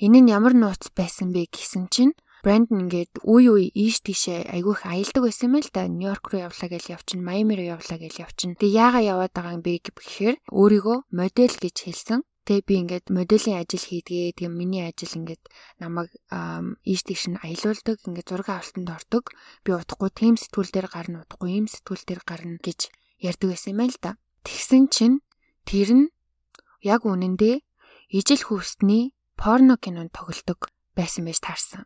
[0.03, 2.13] Энэ нь ямар нууц байсан бэ гэсэн чинь
[2.43, 5.87] Брэндон ингээд үе үе ийш тийшээ айгүйх аялдаг байсан юм л да.
[5.87, 8.59] Нью-Йорк руу явлаа гэж явчин, Майами руу явлаа гэж явчин.
[8.59, 12.19] Тэгээ яага яваад байгаа юм бэ гэхээр өөрийгөө модель гэж хэлсэн.
[12.43, 14.35] Тэгээ би ингээд моделийн ажил хийдгээ.
[14.35, 15.43] Тэгээ миний ажил ингээд
[15.79, 16.11] намайг
[16.83, 18.03] ийш тийш нь аялуулдаг.
[18.03, 19.31] Ингээд зураг авалтанд ордог.
[19.63, 22.91] Би утахгүй тийм сэтгүүл дээр гарна, утахгүй ийм сэтгүүл дээр гарна гэж
[23.23, 24.19] ярьдаг байсан юм л да.
[24.43, 25.23] Тэгсэн чинь
[25.63, 26.05] тэр нь
[26.83, 27.63] яг үнэндээ
[28.11, 31.83] ижил хүүсний порно кинонд тоглодог байсан байж таарсан.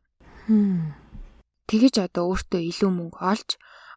[1.68, 3.50] Тэгэж одоо өөртөө илүү мөнгө олж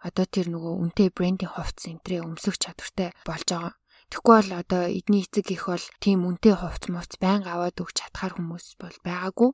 [0.02, 3.74] одоо тэр нөгөө үнэтэй брендинг хувцс энтрээ өмсөх чадвартай болж байгаа.
[4.10, 8.34] Тэгэхгүй бол одоо эдний эцэг их бол тийм үнэтэй хувцс мууц байнга аваад өгч чадхаар
[8.34, 9.50] хүмүүс бол байгаагүй.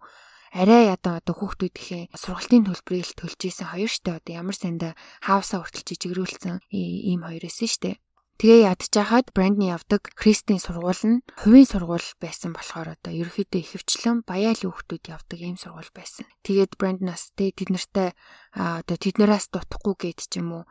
[0.56, 5.61] Арай ядаа одоо хүүхдүүд ихээ сургалтын төлбөрийг төлж исэн хоёр штэ одоо ямар санда хаусаа
[5.61, 8.00] хүртэл жижигрүүлсэн ийм хоёр эсэн штэ.
[8.37, 14.77] Тэгээ ядчихад брендний явдаг Кристийн сургууль нь хувийн сургууль байсан болохоор одоо ерөөхдөө ихэвчлэн баяалын
[14.77, 16.29] хүүхдүүд явдаг ийм сургууль байсан.
[16.44, 18.12] Тэгээд бренднаас тэ тэд нартай
[18.53, 20.64] одоо тэднээс дутахгүй гээд ч юм уу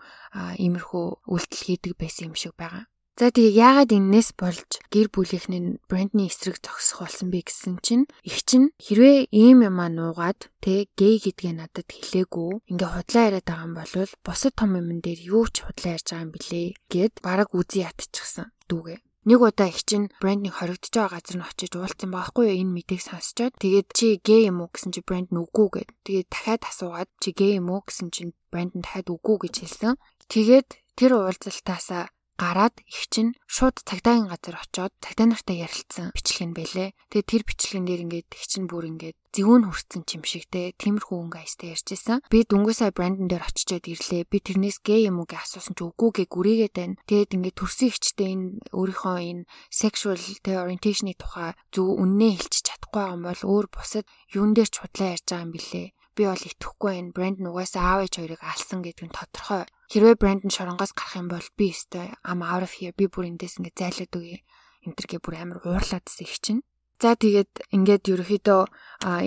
[0.62, 2.86] иймэрхүү үйлдэл хийдэг байсан юм шиг байгаа.
[3.16, 8.44] За тэгээ яагаад энэс болж гэр бүлийнхний брендний эсрэг зогсох болсон бэ гэсэн чинь их
[8.44, 13.74] чинь хэрвээ ийм юмаа нуугаад тэ гей гэдгээ надад хэлээгүй ингээ худлаа яриад байгаа юм
[13.80, 17.88] бол бусад том юмн дээр юу ч худлаа ярьж байгаа юм блэ гэд бараг үзий
[17.88, 19.00] ятчихсан дүүгээ.
[19.32, 23.00] Нэг удаа их чинь брендинг хоригдож байгаа газар нь очиж уулзсан байхгүй юу энэ мэдээг
[23.00, 25.90] сонсчоод тэгээд чи гей юм уу гэсэн чи брэнд нь үгүй гэд.
[26.04, 29.96] Тэгээд дахиад асуугаад чи гей юм уу гэсэн чинь брэнд нь дахиад үгүй гэж хэлсэн.
[30.30, 30.68] Тэгээд
[31.00, 36.90] тэр уулзалтаасаа гараад их чинь шууд цагдаагийн газар очоод цагдаа нартай ярилцсан бичлэг нь байлээ.
[37.12, 41.40] Тэгээ тэр бичлэгэн дээр ингээд их чинь бүр ингээд зэвүүн хүрсэн юм шигтэй тиймэрхүү өнгө
[41.40, 42.24] аястай ярьжсэн.
[42.32, 44.28] Би дүнгийн брендэн дээр очичоод ирлээ.
[44.32, 47.00] Би тэрнээс гээ юм уу гэж асуусан чи үгүй гээ гүрийгээд байна.
[47.08, 53.00] Тэгээд ингээд төрсөн ихчтэй энэ өөрийнхөө энэ sexual тэ orientation-ы тухай зөв үннээ хэлчих чадахгүй
[53.00, 56.40] байгаа юм бол өөр бусад юун дээр ч худлаа ярьж байгаа юм билээ би бол
[56.40, 59.68] итгэхгүй энэ брэнд нугасаа аав ээж хоёрыг алсан гэдэг нь тодорхой.
[59.92, 63.30] Хэрвээ брэнд нь шоронгоос гарах юм бол би өстой am out of here би бүр
[63.30, 64.42] эндээс ингэ зайлаад үгүй.
[64.86, 66.62] Энтергээ бүр амар уурлаадсэн их чинь.
[67.02, 68.62] За тэгээд ингээд ерөөхдөө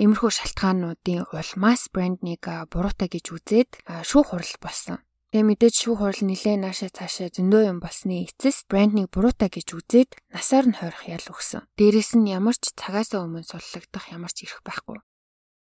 [0.01, 2.43] иймэрхүү шалтгаануудын улмаас брэнднийг
[2.73, 3.71] буруутай гэж үзээд
[4.09, 4.97] шүүх хурал болсон.
[5.29, 10.17] Тэгээ мэдээж шүүх хурал нилээ наашаа цаашаа зөндөө юм болсны эцэс брэнднийг буруутай гэж үзээд
[10.33, 11.69] насаар нь хойрох ял өгсөн.
[11.77, 14.97] Дээрээс нь ямар ч цагаасаа өмнө суллагдах ямар ч эрх байхгүй.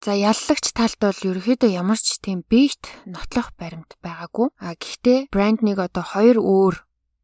[0.03, 4.51] За яллагч талд бол ерөөхдөө ямар ч тийм бийт нотлох баримт байгаагүй.
[4.59, 6.75] А гэхдээ брэнднийг одоо хоёр өөр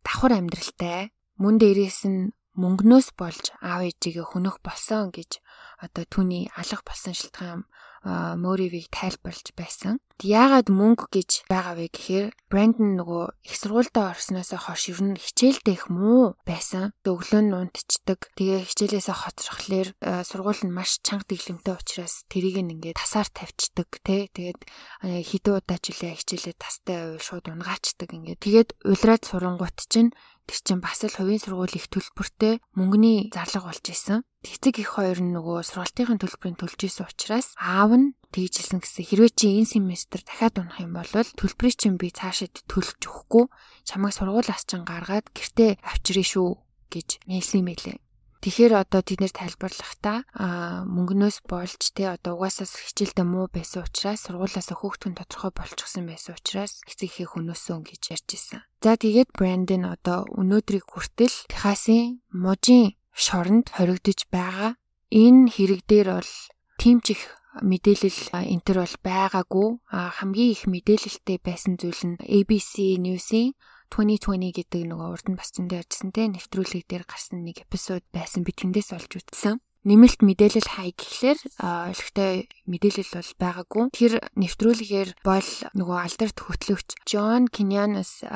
[0.07, 1.11] давхар амьдралтай
[1.43, 5.43] мөн дээрээс нь мөнгнөөс болж аав ээжигээ хөнөх болсон гэж
[5.83, 7.67] одоо түүний алах болсон шалтгаан
[8.03, 9.99] Моривийг тайлбарлаж байсан.
[10.19, 15.75] Яагаад мөнгө гэж байгаа вэ гэхээр Брэндон нөгөө их сургуультай орсноос хойш ер нь хичээлдээ
[15.79, 16.91] их муу байсан.
[17.07, 18.27] Өглөө нь унтчихдаг.
[18.35, 19.87] Тэгээ хичээлээсээ хоцрохлоор
[20.27, 24.27] сургууль нь маш чанга дэглэмтэй учраас тэрийг нь ингээд тасаар тавьчихдаг тий.
[24.27, 24.59] Тэгээд
[25.07, 28.43] хэдэн удаа ч үлээ хичээлээ тастай уйл шууд унгаачдаг ингээд.
[28.43, 30.11] Тэгээд улираад сурангуут чинь
[30.49, 34.25] Тэр чинь бас л хувийн сургууль их төлбөртэй мөнгөний зарлага болж исэн.
[34.41, 39.29] Тэцэг их хоёр нь нөгөө сургалтын төлбөрийг төлж исэн учраас аав нь тэгжилсэн гэсэн хэрвээ
[39.37, 41.05] чи энэ семестр дахиад унах юм бол
[41.37, 43.45] төлбөрийг чинь би цаашид төлж өгөхгүй
[43.85, 46.49] чамайг сургуулиас чинь гаргаад гэртээ авчирээ шүү
[46.89, 47.97] гэж нээсэн юм байлээ.
[48.39, 50.23] Тэгэхээр одоо тэд нэр тайлбарлахдаа
[50.87, 56.79] мөнгнөөс болж те одоо угаасаа хичээлдээ муу байсан учраас сургуулиасаа хөөхтөн тодорхой болчихсон байсан учраас
[56.87, 58.63] эцэг ихээ хөнөөсөн гэж ярьж исэн.
[58.79, 64.79] За тэгээд Брэндон одоо өнөөдрийг хүртэл Техасын мужийн шоронд хоригдож байгаа.
[65.11, 66.33] Энэ хэрэг дээр бол
[66.79, 67.21] тийм ч их
[67.59, 69.69] мэдээлэл энтер бол байгаагүй.
[69.91, 73.51] хамгийн их мэдээлэлтэй байсан зүйл нь ABC News-ийн
[73.89, 78.45] 2020 гэдэг нөгөө урд нь бас зөндөө ярьжсэн те нэвтрүүлэг дээр гарсан нэг эпизод байсан
[78.45, 79.57] би тэндээс олж үзсэн.
[79.87, 83.83] Нэмэлт мэдээлэл хай гэхлээр ойлгохтой мэдээлэл бол байгаагүй.
[83.95, 88.27] Тэр нэвтрүүлгээр бол нөгөө алдарт хөтлөгч Джон Кинянас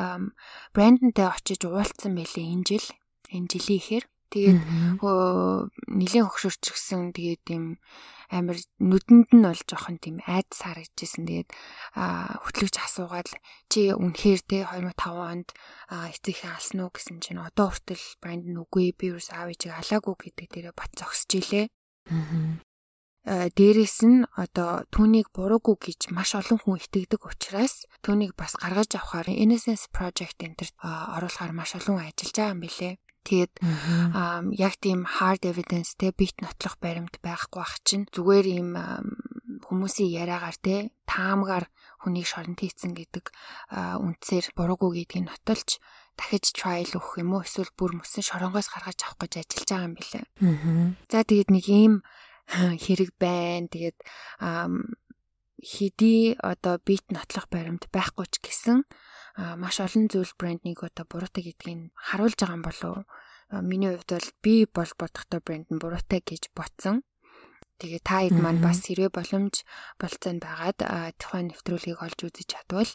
[0.71, 2.87] Брэндонтэй очиж уулзсан байлээ энэ жил.
[3.27, 4.05] Энэ жилийн ихээр.
[4.31, 4.59] Тэгээд
[5.93, 7.77] нэлийн хөгшөрч гсэн тэгээд юм
[8.33, 11.23] амар нүдэнд нь бол жоохон тийм айдас харагдажсэн.
[11.29, 11.49] Тэгээд
[11.93, 13.29] хөтлөгч асуугаад
[13.69, 15.49] чи үнэхээр те 2005 онд
[15.93, 20.15] эцэгхээ алсан уу гэсэн чинь одоо хүртэл брэнд нь үгүй би юус аав ээжийг алаагүй
[20.17, 21.65] гэдэг дээрээ бат зогсож илээ.
[23.23, 29.31] дээрэс нь одоо түүнийг буруугүй гэж маш олон хүн итгэдэг учраас түүнийг бас гаргаж авахаар
[29.31, 32.99] Innocence Project энэ төр оруулахаар маш олон ажиллаж байгаа юм билэ.
[33.23, 33.53] Тэгээд
[34.59, 38.69] яг тийм hard evidence те бит нотлох баримт байхгүй бах чинь зүгээр ийм
[39.63, 41.65] хүмүүсийн яриагаар те таамгаар
[42.03, 43.31] хүнийг шоронд хийцэн гэдэг
[43.71, 45.79] үндсээр буруугүй гэдгийг нотолж
[46.19, 49.95] дахиж trial өгөх юм уу эсвэл бүр мөсөн шоронгоос гаргаж авах гэж ажиллаж байгаа юм
[49.97, 50.25] билээ.
[51.09, 51.93] За тэгээд нэг ийм
[52.83, 53.71] хэрэг байна.
[53.71, 53.97] Тэгээд
[55.63, 58.83] хэдий одоо бит нотлох баримт байхгүй ч гэсэн
[59.37, 62.95] маш олон зүйл бренднийг одоо буруутай гэдгийг харуулж байгаа юм болов
[63.61, 67.05] миний хувьд бол би бол бодохдоо брэнд нь буруутай гэж ботсон.
[67.81, 69.65] Тэгээ та хэд маань бас хэрвээ боломж
[69.97, 70.79] болцоонд байгаад
[71.17, 72.91] тухайн нэвтрүүлгийг олж үзэж чадвал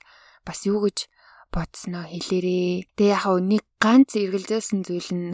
[0.47, 1.11] бас юу гэж
[1.53, 2.95] бодсноо хэлээрээ.
[2.97, 5.29] Тэгээ яг нэг ганц эргэлзээсэн зүйл нь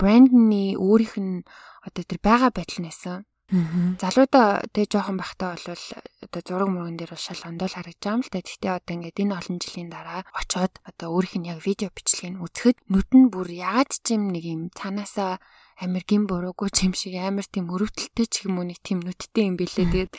[0.00, 1.44] брендний өөрийнх нь
[1.84, 3.24] одоо тэр байгаа байдал нэсэн.
[3.46, 5.84] Залуудаа тэг жоохон бахтаа болвол
[6.18, 8.42] одоо зураг мөргөн дээр шал ондол харагдаж байгаа юм л та.
[8.42, 12.76] Гэхдээ одоо ингээд энэ олон жилийн дараа очоод одоо өөрийнх нь яг видео бичлэгийг үзэхэд
[12.90, 15.38] нүд нь бүр ягаад ч юм нэг юм цаанаасаа
[15.78, 19.46] амир гин буруугүй ч юм шиг амир тийм өрөвдөлтэй ч юм уу нэг тийм нүдтэй
[19.46, 19.94] юм бэлээ.
[19.94, 20.12] Тэгээд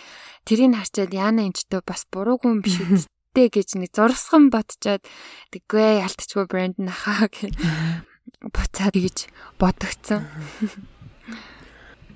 [0.48, 5.04] тэрийг харчаад яана эмчтэй бас буруугүй юм биш үсттэй гэж нэг зурсхан бодчоод
[5.52, 7.60] тэгвээ ялтчгүй брэнд нахаа гэж
[8.56, 9.18] буцаад гэж
[9.60, 10.24] бодогцсон.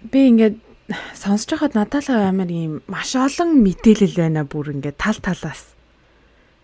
[0.08, 0.71] Би ингээд
[1.14, 5.74] сонсож байхад надад л амар ийм маш олон мэдээлэл байна бүр ингээд тал талаас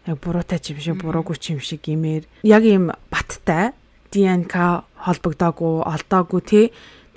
[0.07, 3.75] яг буруутай ч юм шиг буруугүй ч юм шиг имээр яг ийм баттай
[4.11, 6.65] ДНК холбогдоогүй олдоогүй тий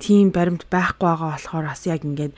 [0.01, 2.33] тийм баримт байхгүй байгаа болохоор бас яг ингээд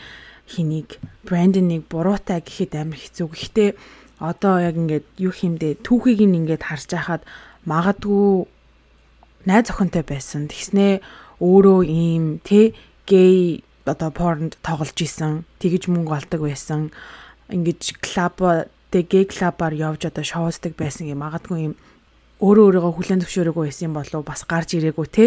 [0.47, 3.27] хэнийг брендинг буруутай гэхэд амар хэцүү.
[3.31, 3.69] Гэхдээ
[4.19, 7.23] одоо яг ингээд юу хиймдээ түүхийг нь ингээд харж байхад
[7.65, 8.45] магадгүй
[9.47, 10.51] найз охинтой байсан.
[10.51, 10.99] Тэгснээ
[11.39, 12.75] өөрөө ийм тий
[13.07, 16.91] гей одоо порнд тоглож исэн, тэгж мөнгө олдог байсан.
[17.51, 21.73] Ингиж клуб тэг гей клубаар явж одоо шоусдаг байсан юм магадгүй юм
[22.43, 25.25] өөрөө өөрийгөө хүлэн зөвшөөрөөгүй байсан юм болов бас гарч ирээгүй те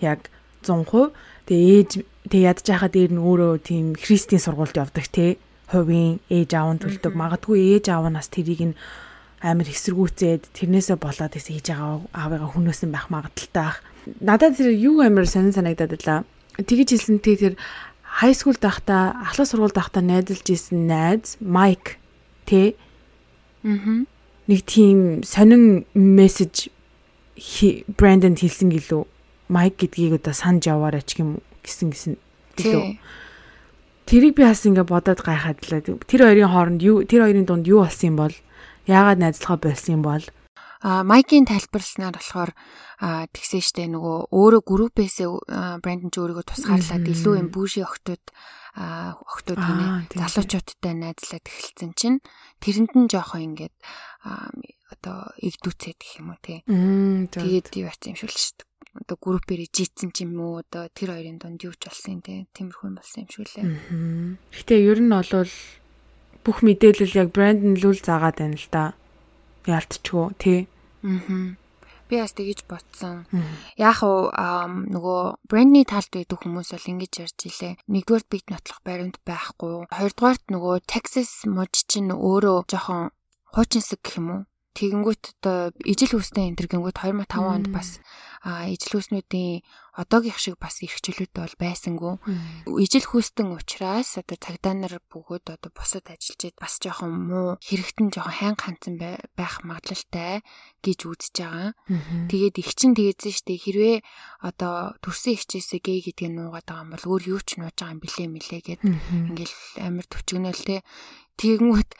[0.00, 0.32] яг
[0.64, 1.12] 100%.
[1.46, 1.90] Тэгээ ээж
[2.30, 5.36] тэг ядж байхад дээр нь өөрөө тийм христийн сургуульд явдаг те
[5.68, 7.12] хувийн ээж аав нь төлдөг.
[7.12, 8.78] Магадгүй ээж аав нас тэрийг нь
[9.42, 13.82] амар эсэргүүцээд тэрнээсээ болоод гэсэн хийж байгаа аавыгаа хүнөөсөн байх магадaltaй.
[14.22, 16.22] Надад тэр юу амар сонин санагдаад байлаа.
[16.62, 17.58] Тэгэж хэлсэн тэр
[18.36, 21.96] school байхдаа ахлах сургуульд байхдаа найзалж исэн найз Майк
[22.44, 22.76] тэ?
[23.64, 24.06] Мм
[24.48, 26.68] нэг тийм сонин мессеж
[27.96, 29.02] Брэндонд хэлсэн гэлөө.
[29.48, 32.12] Майк гэдгийг одоо санаж яваарай ч юм гэсэн гэсэн
[32.60, 33.00] гэлөө.
[34.06, 36.04] Тэрийг би бас ингээ бодоод гайхаад лээ.
[36.04, 38.34] Тэр хоёрын хооронд юу тэр хоёрын дунд юу болсон юм бол
[38.86, 40.24] яагаад найзлахаа болсон юм бол?
[40.82, 42.50] А Майкийн тайлбарласнаар болохоор
[43.02, 45.28] тэгсэн штэ нөгөө өөрөө группээсээ
[45.82, 48.24] брэнд нь ч өөрийгөө тусгаарлаад илүү юм бүүши охтууд
[48.78, 52.22] охтууд гинэ залуучуудтай найзлаад эхэлсэн чинь
[52.62, 53.74] тэрэнд нь жоохон ингээд
[54.94, 56.62] одоо игдүүцээд гэх юм уу те.
[56.62, 58.62] Тэгээд юу яц юм шүл штэ
[58.94, 62.86] одоо группээр жийцэн ч юм уу одоо тэр хоёрын дунд юу ч болсон те тиймэрхүү
[62.92, 63.66] юм болсон юм шүү лээ.
[64.52, 65.52] Гэтэ ер нь бол
[66.44, 68.92] бүх мэдээлэл яг брэнд нь л үл заагаад байна л да.
[69.64, 70.60] Яалтчгүй тий.
[71.02, 71.56] Аа.
[72.12, 73.24] Би бас тэгэж ботсон.
[73.80, 77.80] Яг уу нөгөө брендний талд байдаг хүмүүс бол ингэж ярьж илээ.
[77.88, 79.88] Нэгдүгээр бит нотлох баримт байхгүй.
[79.88, 83.16] Хоёрдугаарт нөгөө Texas мужи чинь өөрөө жоохон
[83.56, 84.42] хуучинсаг гэх юм уу?
[84.76, 87.96] Тэгэнгүүт одоо ижил хүстэй энэ төр гингүүт 2005 онд бас
[88.42, 89.62] ижил хүснүүдийн
[89.94, 92.14] одоогийнх шиг бас эрхчлөлүүд бол байсангүй.
[92.80, 98.34] Ижил хүүстэн учраас одоо цагдаа нар бөгөөд одоо бусад ажиллаж бас жоохон муу хэрэгтэн жоохон
[98.34, 100.42] хайн ханцсан байх магадлалтай
[100.82, 101.70] гэж үзэж байгаа.
[102.26, 103.96] Тэгээд их чин тэгээдсэн штэ хэрвээ
[104.42, 108.00] одоо төрсөн ихчээсээ гей гэдгийг нуугаад байгаа юм бол өөр юу ч нууж байгаа юм
[108.02, 108.80] блэ мэлээ гэд.
[108.82, 110.80] Ингээл амар төвчгнөлтэй.
[111.36, 111.90] Тэгэнгүүт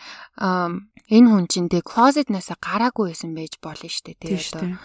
[1.13, 4.81] энэ хүн чинь тэг closet-наас гараагүй байсан байж болно штэ тэгээ одоо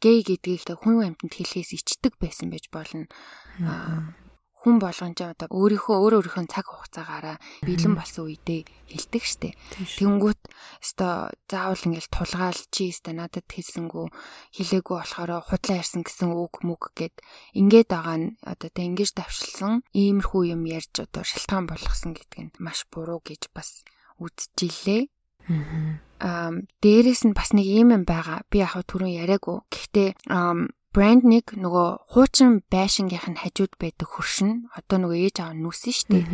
[0.00, 3.06] гей гэдгийг хүн амьтанд хэлхээс ичдэг байсан байж болно.
[4.60, 9.56] хүн болгон ч одоо өөрийнхөө өөр өөрийнхөө цаг хугацаагаараа бэлэн болсон үедээ хэлдэг штэ.
[9.96, 10.40] Тэнгүүт
[10.84, 14.06] өстой заавал ингээл тулгаал чи өстой надад хэлсэнгүү
[14.60, 17.16] хэлээгүй болохоор худлаа ярьсан гэсэн үг мүг гэд
[17.56, 22.52] ингээд байгаа нь одоо тэ ингэж давшилсан иймэрхүү юм ярьж одоо шалтгаан болгосон гэдэг нь
[22.60, 23.80] маш буруу гэж бас
[24.20, 25.08] үзчихлээ.
[26.20, 26.50] Аа
[26.84, 28.44] дээрэс нь бас нэг юм юм байгаа.
[28.50, 29.58] Би яг түрүүн яриаггүй.
[29.72, 30.08] Гэхдээ
[30.90, 36.26] брэнд нэг нөгөө хуучин байшингийнх нь хажууд байдаг хөршин одоо нөгөө ээж аав нүсэн штеп.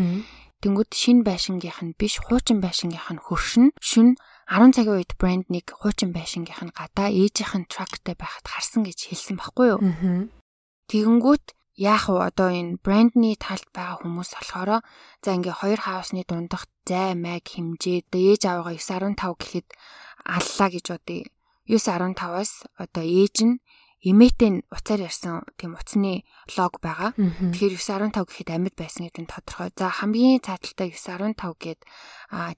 [0.64, 4.16] Тэнгүүд шин байшингийнх нь биш хуучин байшингийнх нь хөршин шүн
[4.48, 9.12] 10 цагийн үед брэнд нэг хуучин байшингийнх нь гадаа ээжийнх нь трактэй байхад харсан гэж
[9.12, 9.80] хэлсэн байхгүй юу?
[10.88, 11.46] Тэгэнгүүт
[11.76, 14.70] яах вэ одоо энэ брендний талд байгаа хүмүүс болохоор
[15.20, 19.66] за ингээ хоёр хаусны дундах зай майг хэмжээ ээж аваагаа 9.5 гэхэд
[20.24, 21.28] аллаа гэж бодъё
[21.68, 23.60] 9.15-аас одоо ээж нь
[24.06, 26.22] эмээтэй уцаар ярьсан тийм утасны
[26.54, 27.10] лог байгаа.
[27.16, 29.74] Тэгэхээр 9.15 гэхэд амьд байсан гэдэг нь тодорхой.
[29.74, 31.80] За хамгийн цааталтай 9.15 гээд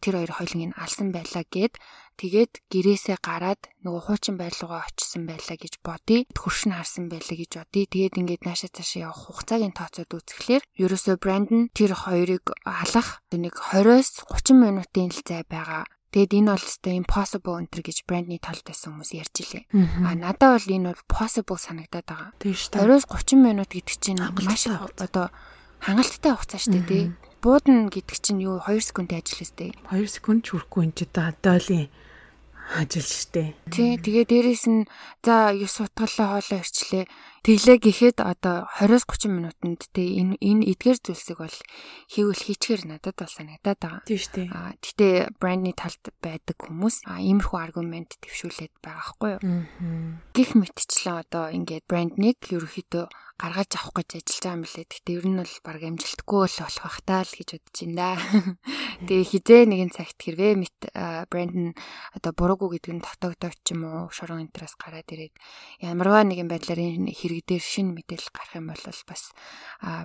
[0.02, 1.80] тэр хоёр хоёлын алсан байлаа гээд
[2.18, 6.26] тэгээд гэрээсээ гараад нөгөө хуучин байрлуугаа очисон байлаа гэж бодъё.
[6.34, 7.86] Хөршин харсан байлаа гэж бодъё.
[7.86, 13.22] Тэгээд ингээд наашаа цаашаа явах хугацааг нь тооцоод үзэхлээр ерөөсөө брэнд нь тэр хоёрыг алах
[13.30, 18.40] нэг 20-оос 30 минутын л зай байгаа Тэгэд энэ бол өстой impossible enter гэж брендний
[18.40, 19.64] талд байсан хүмүүс ярьж илээ.
[20.08, 22.32] А надад бол энэ бол possible санагдаад байгаа.
[22.40, 23.04] Тийм шүү дээ.
[23.04, 25.28] 20-30 минут гэдэг чинь маш одоо
[25.84, 27.04] хангалттай хугацаа шүү дээ тий.
[27.44, 29.76] Буудна гэдэг чинь юу 2 секундын ажил өстэй.
[29.92, 31.92] 2 секунд ч хүрэхгүй энэ ч одоо доолын
[32.68, 33.56] ажил штэ.
[33.72, 34.84] Тий, тэгээ дээрэс нь
[35.24, 37.04] за 9 утгалаа хоолоо ирчлээ.
[37.46, 41.58] Тэглээ гэхэд одоо 20-30 минутанд те энэ энэ эдгээр зүйлсийг бол
[42.10, 44.02] хийвэл хийчихэр надад бол санагдаад байгаа.
[44.06, 44.50] Тий штэ.
[44.50, 49.42] Аа гэтээ брендний талд байдаг хүмүүс аа иймэрхүү аргумент төвшүүлээд байгаа байхгүй юу?
[50.34, 53.06] Гэх мэтчлэн одоо ингээд брендник ерөөхдөө
[53.38, 54.86] гаргаж авах гэж ажиллаж байгаа юм лээ.
[54.90, 58.18] Гэтэ ер нь бол баг амжилтгүй л болох бах таа л гэж бодож байна.
[59.06, 60.78] Тэгээ хизээ нэгэн цагт хэрвээ мэт
[61.30, 61.70] брэнд нь
[62.18, 65.34] одоо буруугүй гэдэг нь дотоогдоод ч юм уу шорон интерес гараад ирээд
[65.78, 69.22] ямарваа нэгэн байдлаар энэ хэрэг дээр шинэ мэдээлэл гарах юм бол бас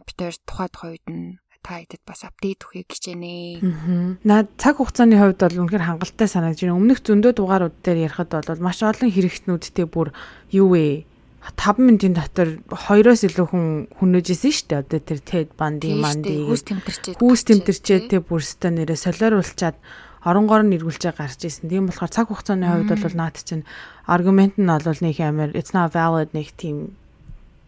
[0.04, 4.20] битээр тухай тухай үед нь та хэдэд бас апдейт гэж байна.
[4.28, 6.76] Наад цаг хугацааны хувьд бол үнэхээр хангалттай санагдаж байна.
[6.76, 10.12] Өмнөх зөндөө дугаарууд дээр ярихад бол маш олон хэрэгтнүүдтэй бүр
[10.52, 11.08] юу вэ?
[11.44, 13.66] 5 минутын дотор 2-оос илүү хүн
[14.00, 14.84] хүнөөжсэн шүү дээ.
[14.84, 19.76] Одоо тэр TED банди манди хүүс тэмтэрчээд хүүс тэмтэрчээд тэг бүрстэ нэрээ солиоруулчаад
[20.24, 21.68] оронгоор нь эргүүлж гарч ирсэн.
[21.68, 23.68] Тийм болохоор цаг хугацааны хувьд бол наад чинь
[24.08, 26.96] аргумент нь бол нэг амар it's not valid нэг тийм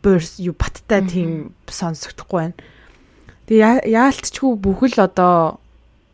[0.06, 2.56] burst you баттай тийм сонсогдохгүй байна.
[3.50, 5.58] Тэгээ яалтчгүй бүхэл одоо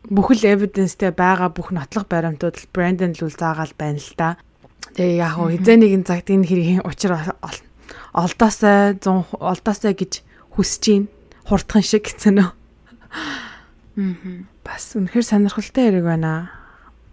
[0.08, 4.40] бүхэл evidence-тэй байгаа бүх нотлох баримтууд Brandon л үл заагаал байна л да.
[4.96, 7.12] Тэгээ яг хөө хизээ нэгэн цагт энэ хэргийн учир
[8.16, 10.24] олдоосай 100 олдоосай гэж
[10.56, 11.04] хүсэж гин
[11.48, 12.50] хурдхан шиг гэсэн нөө.
[13.12, 13.52] Аа.
[14.64, 16.61] Бас үнэхээр сонирхолтой хэрэг байна.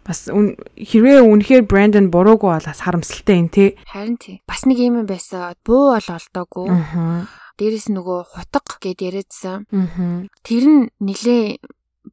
[0.09, 3.77] Бас хэрвээ үнэхээр Brandon буруугүй бол бас харамсалтай юм тий.
[3.85, 4.41] Харин тий.
[4.49, 5.53] Бас нэг юм байсан.
[5.61, 6.65] Буу бол олдоогүй.
[6.73, 7.29] Аа.
[7.61, 9.69] Дээрээс нөгөө хутга гэд яриадсан.
[9.69, 10.25] Аа.
[10.41, 11.61] Тэр нь нилээ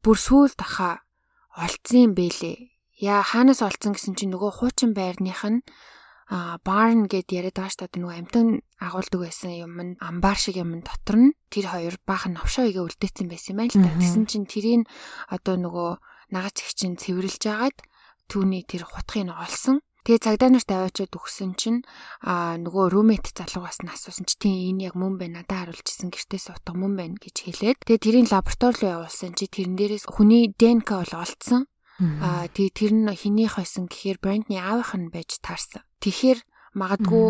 [0.05, 1.01] бүр сүулт аха
[1.57, 5.61] олцсон юм бэлээ яа хаанаас олцсон гэсэн чинь нөгөө хуучин байрных нь
[6.27, 8.49] а барн гэд яриад байгаа дээ нөгөө амтан
[8.81, 13.29] агуулдаг байсан юм нь амбар шиг юм дотор нь тэр хоёр баахан новшоо игээ үлдээсэн
[13.29, 14.01] байсан юм байна л та.
[14.01, 14.89] Тэсэн чинь тэрийг
[15.29, 15.91] одоо нөгөө
[16.31, 17.79] нагач их чинь цэвэрлж агаад
[18.31, 19.83] түүний тэр хутгийг олсон.
[20.07, 21.83] Тэгээ цагдаа нарт аваачаад өгсөн чинь
[22.23, 26.15] а нөгөө румет залуугаас нь асуусан чи тийм энэ яг мөн байна надад харуулж исэн
[26.15, 30.55] гэртээс утга мөн байна гэж хэлээд тэгээ тэрийн лаборатори руу явуулсан чи тэрэн дээрээс хүний
[30.55, 31.67] ДНК бол олцсон
[31.97, 35.81] Аа тий тэр нь хинийх байсан гэхээр брендний аавынх нь байж таарсан.
[36.05, 36.39] Тэгэхээр
[36.77, 37.29] магадгүй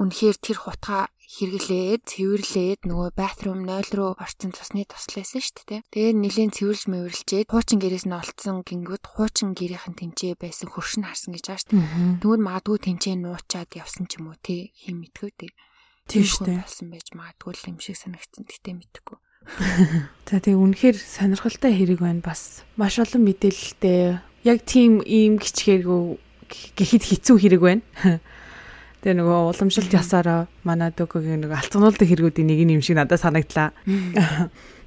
[0.00, 5.86] үнэхээр тэр хутга хэрэглээд цэвэрлээд нөгөө bathroom 0 руу орсон цусны тослосон шүү дээ.
[5.94, 11.30] Тэгээд нэлийн цэвэрлж мэвэрлжээд хуучин гэрээс нь олцсон гингүүд хуучин гэрийнхэн тэмцээ байсан хөршин харсан
[11.38, 11.86] гэж байгаа шүү дээ.
[12.18, 15.50] Тэгвэл магадгүй тэмцээ нуучаад явсан ч юм уу тий хэм мэдгүй тий.
[16.10, 16.58] Тийм шүү дээ.
[16.66, 18.42] болсон байж магадгүй юм шиг санагдсан.
[18.50, 19.16] Гэтэ мэдгүй.
[20.26, 22.66] За тэгээ үнэхээр сонирхолтой хэрэг байна бас.
[22.74, 24.18] Маш олон мэдээлэлтэй.
[24.42, 26.18] Яг тийм ийм гिचхээргүй
[26.74, 27.82] гэхэд хэцүү хэрэг байна.
[29.00, 33.72] Тэгээ нөгөө уламжлалт ясаараа манай дөгөгийн нөгөө алцгнуулдаг хэрэгүүдийн нэг юм шиг надад санагдлаа.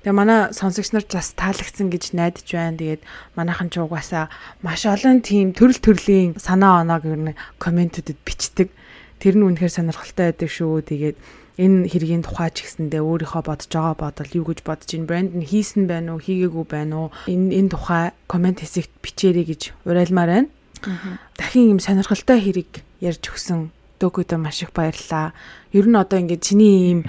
[0.05, 2.77] Тэгээ манай сонсогч нар бас таалагдсан гэж найдаж байна.
[2.77, 3.01] Тэгээд
[3.33, 4.29] манайхан ч угаасаа
[4.61, 8.69] маш олон тийм төрөл төрлийн санаа оноог ер нь комментүүдэд бичдэг.
[9.17, 10.85] Тэр нь үнэхээр сонирхолтой байдаг шүү.
[10.93, 11.17] Тэгээд
[11.57, 15.45] энэ хэргийн тухай ч гэсэндээ өөрийнхөө бодож байгаа бодол юу гэж бодож ин брэнд нь
[15.45, 20.49] хийсэн байна уу хийгээгүй байна уу энэ энэ тухай комент хэсэгт бичээрэй гэж уриалмаар байна.
[21.37, 23.73] Дахин юм сонирхолтой хэрэг ярьж өгсөн
[24.03, 25.31] дөөкөдөө маш их баярлаа.
[25.71, 26.99] Ер нь одоо ингээд чиний ийм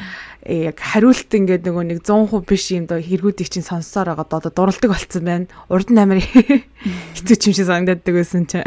[0.47, 4.53] э, яг хариулт ингээд нөгөө нэг 100% биш юм доо хэрэгүүдийг чинь сонссоор байгаа одоо
[4.55, 5.51] дуралдаг болцсон байна.
[5.66, 8.62] Урд нь амар хэцүү юм шиг санагддаг байсан чинь.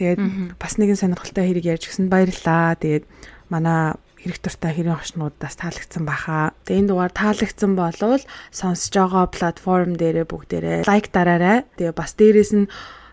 [0.00, 2.74] Тэгээд бас нэгэн сонирхолтой хэрэг ярьж өгсөнд баярлаа.
[2.74, 3.04] Тэгээд
[3.52, 6.52] манай хэрэг дуртай хэрийн хошнуудаас таалагдсан баха.
[6.68, 8.22] Тэгээ энэ дугаар таалагдсан болвол
[8.52, 11.64] сонсож байгаа платформ дээрээ бүгдээрээ лайк дараарай.
[11.80, 12.68] Тэгээ бас дээрээс нь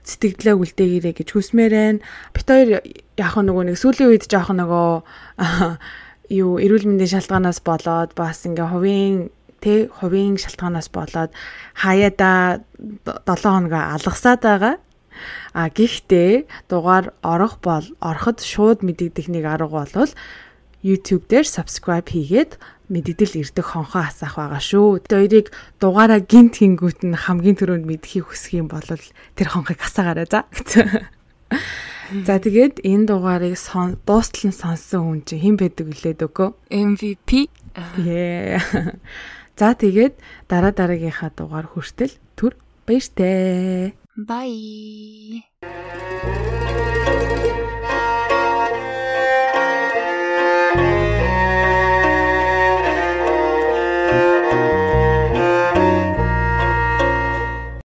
[0.07, 2.03] сэтгэлдээ үлдээгээрэй гэж хүсмээр байна.
[2.31, 2.69] Бит хоёр
[3.19, 4.87] яг нөгөө нэг сүүлийн үед жоох нөгөө
[6.41, 9.15] юу эрүүл мэндийн шалтгаанаас болоод бас ингээ хувийн
[9.59, 11.31] тэ хувийн шалтгаанаас болоод
[11.75, 12.63] хаяада
[13.03, 14.75] 7 хоногоо алгасаад байгаа.
[15.53, 20.11] А гэхдээ дугаар орох бол ороход шууд мэдэгдэх нэг арга болвол
[20.83, 22.57] YouTube дээр subscribe хийгээд
[22.87, 25.03] мэддэл ирдэг хонхоо асаах байгаа шүү.
[25.09, 25.51] Хоёрыг
[25.81, 30.47] дугаараа гинт хингүүт нь хамгийн түрүүнд мэдхийг хүсэх юм бол тэр хонхыг асаагаарай за.
[32.07, 33.59] За тэгээд энэ дугаарыг
[34.07, 36.49] дуустал нь сонссон хүн чинь хэн байдаг вүлээд өгөө?
[36.71, 37.51] MVP.
[37.99, 38.63] Yeah.
[39.59, 40.15] За тэгээд
[40.47, 42.55] дараа дараагийнхаа дугаар хүртэл түр
[42.87, 43.91] баяртай.
[44.15, 45.43] Bye.